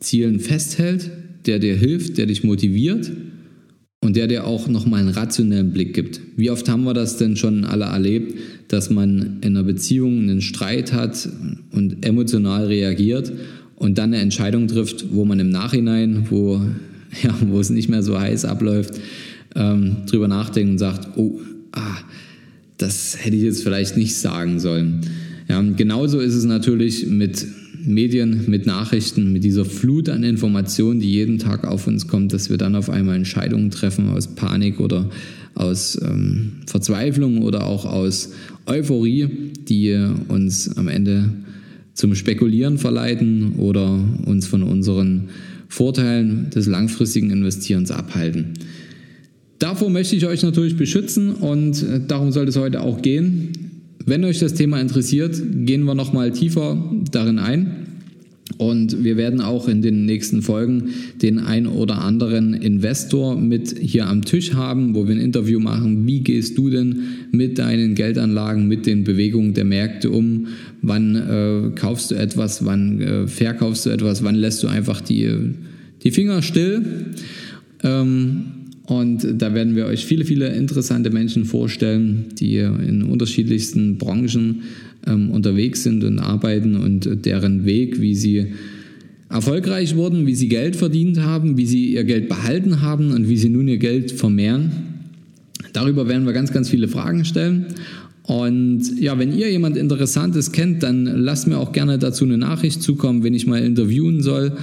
Zielen 0.00 0.40
festhält, 0.40 1.10
der 1.46 1.58
dir 1.58 1.76
hilft, 1.76 2.18
der 2.18 2.26
dich 2.26 2.44
motiviert 2.44 3.10
und 4.00 4.16
der 4.16 4.26
dir 4.26 4.46
auch 4.46 4.68
nochmal 4.68 5.00
einen 5.00 5.10
rationellen 5.10 5.72
Blick 5.72 5.94
gibt. 5.94 6.20
Wie 6.36 6.50
oft 6.50 6.68
haben 6.68 6.84
wir 6.84 6.94
das 6.94 7.16
denn 7.16 7.36
schon 7.36 7.64
alle 7.64 7.86
erlebt, 7.86 8.38
dass 8.68 8.90
man 8.90 9.38
in 9.40 9.56
einer 9.56 9.64
Beziehung 9.64 10.22
einen 10.22 10.40
Streit 10.40 10.92
hat 10.92 11.28
und 11.72 12.04
emotional 12.04 12.66
reagiert 12.66 13.32
und 13.76 13.98
dann 13.98 14.12
eine 14.12 14.22
Entscheidung 14.22 14.68
trifft, 14.68 15.06
wo 15.12 15.24
man 15.24 15.40
im 15.40 15.50
Nachhinein, 15.50 16.26
wo, 16.30 16.60
ja, 17.22 17.34
wo 17.46 17.60
es 17.60 17.70
nicht 17.70 17.88
mehr 17.88 18.02
so 18.02 18.18
heiß 18.18 18.44
abläuft, 18.44 19.00
ähm, 19.54 19.98
drüber 20.06 20.28
nachdenkt 20.28 20.72
und 20.72 20.78
sagt, 20.78 21.16
oh, 21.16 21.40
ah, 21.72 21.98
das 22.78 23.16
hätte 23.18 23.36
ich 23.36 23.42
jetzt 23.42 23.62
vielleicht 23.62 23.96
nicht 23.96 24.14
sagen 24.16 24.60
sollen. 24.60 25.00
Ja, 25.48 25.60
genauso 25.62 26.20
ist 26.20 26.34
es 26.34 26.44
natürlich 26.44 27.06
mit 27.06 27.46
Medien, 27.86 28.44
mit 28.48 28.66
Nachrichten, 28.66 29.32
mit 29.32 29.44
dieser 29.44 29.64
Flut 29.64 30.08
an 30.08 30.24
Informationen, 30.24 31.00
die 31.00 31.10
jeden 31.10 31.38
Tag 31.38 31.66
auf 31.66 31.86
uns 31.86 32.08
kommt, 32.08 32.32
dass 32.32 32.50
wir 32.50 32.58
dann 32.58 32.74
auf 32.74 32.90
einmal 32.90 33.16
Entscheidungen 33.16 33.70
treffen 33.70 34.10
aus 34.10 34.28
Panik 34.28 34.80
oder 34.80 35.08
aus 35.54 35.98
ähm, 36.02 36.52
Verzweiflung 36.66 37.42
oder 37.42 37.66
auch 37.66 37.84
aus 37.84 38.32
Euphorie, 38.66 39.28
die 39.68 39.96
uns 40.28 40.76
am 40.76 40.88
Ende 40.88 41.30
zum 41.94 42.14
Spekulieren 42.14 42.78
verleiten 42.78 43.54
oder 43.56 43.98
uns 44.26 44.46
von 44.46 44.62
unseren 44.62 45.28
Vorteilen 45.68 46.50
des 46.50 46.66
langfristigen 46.66 47.30
Investierens 47.30 47.90
abhalten. 47.90 48.54
Davor 49.58 49.88
möchte 49.88 50.16
ich 50.16 50.26
euch 50.26 50.42
natürlich 50.42 50.76
beschützen 50.76 51.32
und 51.32 51.82
äh, 51.82 52.00
darum 52.06 52.32
soll 52.32 52.46
es 52.48 52.56
heute 52.56 52.82
auch 52.82 53.00
gehen. 53.00 53.65
Wenn 54.08 54.24
euch 54.24 54.38
das 54.38 54.54
Thema 54.54 54.80
interessiert, 54.80 55.36
gehen 55.66 55.82
wir 55.82 55.96
nochmal 55.96 56.30
tiefer 56.30 56.80
darin 57.10 57.40
ein. 57.40 57.86
Und 58.56 59.02
wir 59.02 59.16
werden 59.16 59.40
auch 59.40 59.66
in 59.66 59.82
den 59.82 60.06
nächsten 60.06 60.40
Folgen 60.42 60.90
den 61.20 61.40
ein 61.40 61.66
oder 61.66 62.02
anderen 62.02 62.54
Investor 62.54 63.36
mit 63.36 63.76
hier 63.80 64.06
am 64.06 64.24
Tisch 64.24 64.54
haben, 64.54 64.94
wo 64.94 65.08
wir 65.08 65.16
ein 65.16 65.20
Interview 65.20 65.58
machen. 65.58 66.06
Wie 66.06 66.20
gehst 66.20 66.56
du 66.56 66.70
denn 66.70 67.02
mit 67.32 67.58
deinen 67.58 67.96
Geldanlagen, 67.96 68.68
mit 68.68 68.86
den 68.86 69.02
Bewegungen 69.02 69.52
der 69.54 69.64
Märkte 69.64 70.10
um? 70.10 70.46
Wann 70.82 71.16
äh, 71.16 71.70
kaufst 71.74 72.12
du 72.12 72.14
etwas? 72.14 72.64
Wann 72.64 73.00
äh, 73.00 73.26
verkaufst 73.26 73.86
du 73.86 73.90
etwas? 73.90 74.22
Wann 74.22 74.36
lässt 74.36 74.62
du 74.62 74.68
einfach 74.68 75.00
die, 75.00 75.28
die 76.04 76.12
Finger 76.12 76.42
still? 76.42 76.82
Ähm, 77.82 78.44
und 78.86 79.26
da 79.42 79.52
werden 79.52 79.74
wir 79.74 79.86
euch 79.86 80.06
viele, 80.06 80.24
viele 80.24 80.48
interessante 80.48 81.10
Menschen 81.10 81.44
vorstellen, 81.44 82.26
die 82.38 82.58
in 82.58 83.02
unterschiedlichsten 83.02 83.98
Branchen 83.98 84.62
ähm, 85.06 85.30
unterwegs 85.30 85.82
sind 85.82 86.04
und 86.04 86.20
arbeiten 86.20 86.76
und 86.76 87.26
deren 87.26 87.64
Weg, 87.64 88.00
wie 88.00 88.14
sie 88.14 88.52
erfolgreich 89.28 89.96
wurden, 89.96 90.26
wie 90.26 90.36
sie 90.36 90.48
Geld 90.48 90.76
verdient 90.76 91.20
haben, 91.20 91.56
wie 91.56 91.66
sie 91.66 91.94
ihr 91.94 92.04
Geld 92.04 92.28
behalten 92.28 92.80
haben 92.80 93.10
und 93.10 93.28
wie 93.28 93.36
sie 93.36 93.48
nun 93.48 93.66
ihr 93.66 93.78
Geld 93.78 94.12
vermehren. 94.12 94.70
Darüber 95.72 96.08
werden 96.08 96.24
wir 96.24 96.32
ganz, 96.32 96.52
ganz 96.52 96.68
viele 96.70 96.86
Fragen 96.86 97.24
stellen. 97.24 97.66
Und 98.26 99.00
ja, 99.00 99.16
wenn 99.20 99.32
ihr 99.32 99.48
jemand 99.50 99.76
Interessantes 99.76 100.50
kennt, 100.50 100.82
dann 100.82 101.04
lasst 101.04 101.46
mir 101.46 101.58
auch 101.58 101.70
gerne 101.70 101.96
dazu 101.96 102.24
eine 102.24 102.36
Nachricht 102.36 102.82
zukommen, 102.82 103.22
wenn 103.22 103.34
ich 103.34 103.46
mal 103.46 103.62
interviewen 103.62 104.20
soll. 104.20 104.56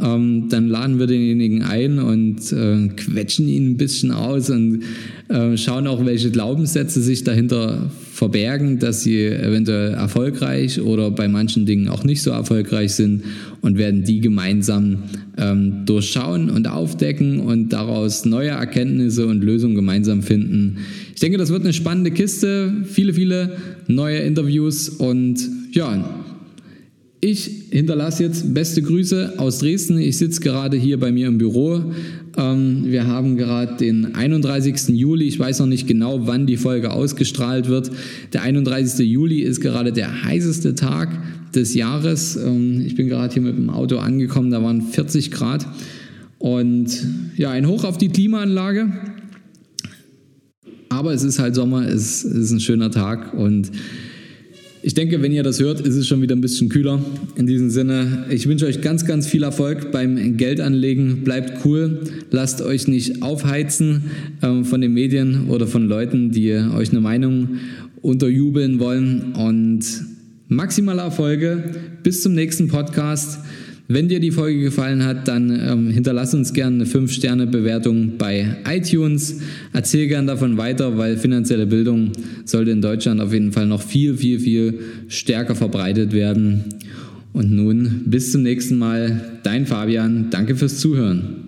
Ähm, 0.00 0.44
dann 0.50 0.68
laden 0.68 1.00
wir 1.00 1.08
denjenigen 1.08 1.62
ein 1.64 1.98
und 1.98 2.52
äh, 2.52 2.88
quetschen 2.94 3.48
ihn 3.48 3.72
ein 3.72 3.76
bisschen 3.76 4.12
aus 4.12 4.50
und 4.50 4.84
äh, 5.28 5.56
schauen 5.56 5.88
auch, 5.88 6.06
welche 6.06 6.30
Glaubenssätze 6.30 7.02
sich 7.02 7.24
dahinter 7.24 7.90
verbergen, 8.12 8.78
dass 8.78 9.02
sie 9.02 9.26
eventuell 9.26 9.94
erfolgreich 9.94 10.80
oder 10.80 11.10
bei 11.10 11.26
manchen 11.26 11.66
Dingen 11.66 11.88
auch 11.88 12.04
nicht 12.04 12.22
so 12.22 12.30
erfolgreich 12.30 12.92
sind 12.92 13.24
und 13.62 13.78
werden 13.78 14.04
die 14.04 14.20
gemeinsam 14.20 15.04
ähm, 15.36 15.84
durchschauen 15.86 16.50
und 16.50 16.68
aufdecken 16.68 17.40
und 17.40 17.72
daraus 17.72 18.24
neue 18.24 18.50
Erkenntnisse 18.50 19.26
und 19.26 19.42
Lösungen 19.42 19.74
gemeinsam 19.74 20.22
finden. 20.22 20.78
Ich 21.18 21.20
denke, 21.20 21.36
das 21.36 21.50
wird 21.50 21.64
eine 21.64 21.72
spannende 21.72 22.12
Kiste, 22.12 22.72
viele, 22.84 23.12
viele 23.12 23.56
neue 23.88 24.18
Interviews 24.18 24.88
und 24.88 25.40
ja, 25.72 26.24
ich 27.20 27.50
hinterlasse 27.72 28.22
jetzt 28.22 28.54
beste 28.54 28.82
Grüße 28.82 29.32
aus 29.36 29.58
Dresden. 29.58 29.98
Ich 29.98 30.16
sitze 30.16 30.40
gerade 30.40 30.76
hier 30.76 31.00
bei 31.00 31.10
mir 31.10 31.26
im 31.26 31.38
Büro. 31.38 31.82
Ähm, 32.36 32.84
wir 32.84 33.08
haben 33.08 33.36
gerade 33.36 33.78
den 33.78 34.14
31. 34.14 34.96
Juli. 34.96 35.24
Ich 35.24 35.40
weiß 35.40 35.58
noch 35.58 35.66
nicht 35.66 35.88
genau, 35.88 36.28
wann 36.28 36.46
die 36.46 36.56
Folge 36.56 36.92
ausgestrahlt 36.92 37.66
wird. 37.68 37.90
Der 38.32 38.42
31. 38.42 39.04
Juli 39.04 39.40
ist 39.40 39.60
gerade 39.60 39.92
der 39.92 40.22
heißeste 40.22 40.76
Tag 40.76 41.08
des 41.52 41.74
Jahres. 41.74 42.36
Ähm, 42.36 42.80
ich 42.86 42.94
bin 42.94 43.08
gerade 43.08 43.34
hier 43.34 43.42
mit 43.42 43.56
dem 43.56 43.70
Auto 43.70 43.96
angekommen. 43.96 44.52
Da 44.52 44.62
waren 44.62 44.82
40 44.82 45.32
Grad. 45.32 45.66
Und 46.38 46.96
ja, 47.36 47.50
ein 47.50 47.66
Hoch 47.66 47.82
auf 47.82 47.98
die 47.98 48.08
Klimaanlage. 48.08 48.92
Aber 50.98 51.14
es 51.14 51.22
ist 51.22 51.38
halt 51.38 51.54
Sommer, 51.54 51.86
es 51.86 52.24
ist 52.24 52.50
ein 52.50 52.58
schöner 52.58 52.90
Tag 52.90 53.32
und 53.32 53.70
ich 54.82 54.94
denke, 54.94 55.22
wenn 55.22 55.30
ihr 55.30 55.44
das 55.44 55.60
hört, 55.60 55.80
ist 55.80 55.94
es 55.94 56.08
schon 56.08 56.22
wieder 56.22 56.34
ein 56.34 56.40
bisschen 56.40 56.68
kühler. 56.68 57.00
In 57.36 57.46
diesem 57.46 57.70
Sinne, 57.70 58.24
ich 58.30 58.48
wünsche 58.48 58.66
euch 58.66 58.80
ganz, 58.80 59.06
ganz 59.06 59.28
viel 59.28 59.44
Erfolg 59.44 59.92
beim 59.92 60.36
Geldanlegen. 60.36 61.22
Bleibt 61.22 61.64
cool, 61.64 62.00
lasst 62.32 62.62
euch 62.62 62.88
nicht 62.88 63.22
aufheizen 63.22 64.10
äh, 64.40 64.64
von 64.64 64.80
den 64.80 64.92
Medien 64.92 65.48
oder 65.50 65.68
von 65.68 65.86
Leuten, 65.86 66.32
die 66.32 66.52
euch 66.52 66.90
eine 66.90 67.00
Meinung 67.00 67.58
unterjubeln 68.02 68.80
wollen. 68.80 69.34
Und 69.34 69.84
maximale 70.48 71.02
Erfolge. 71.02 71.62
Bis 72.02 72.22
zum 72.22 72.34
nächsten 72.34 72.66
Podcast. 72.66 73.38
Wenn 73.90 74.06
dir 74.06 74.20
die 74.20 74.32
Folge 74.32 74.60
gefallen 74.60 75.02
hat, 75.02 75.28
dann 75.28 75.48
ähm, 75.48 75.88
hinterlass 75.88 76.34
uns 76.34 76.52
gerne 76.52 76.76
eine 76.76 76.84
5-Sterne-Bewertung 76.84 78.18
bei 78.18 78.58
iTunes. 78.68 79.40
Erzähl 79.72 80.08
gern 80.08 80.26
davon 80.26 80.58
weiter, 80.58 80.98
weil 80.98 81.16
finanzielle 81.16 81.66
Bildung 81.66 82.12
sollte 82.44 82.70
in 82.70 82.82
Deutschland 82.82 83.18
auf 83.22 83.32
jeden 83.32 83.50
Fall 83.52 83.66
noch 83.66 83.80
viel, 83.80 84.18
viel, 84.18 84.40
viel 84.40 84.78
stärker 85.08 85.54
verbreitet 85.54 86.12
werden. 86.12 86.64
Und 87.32 87.50
nun 87.50 88.02
bis 88.04 88.30
zum 88.30 88.42
nächsten 88.42 88.76
Mal. 88.76 89.38
Dein 89.42 89.64
Fabian. 89.64 90.28
Danke 90.28 90.54
fürs 90.54 90.78
Zuhören. 90.80 91.47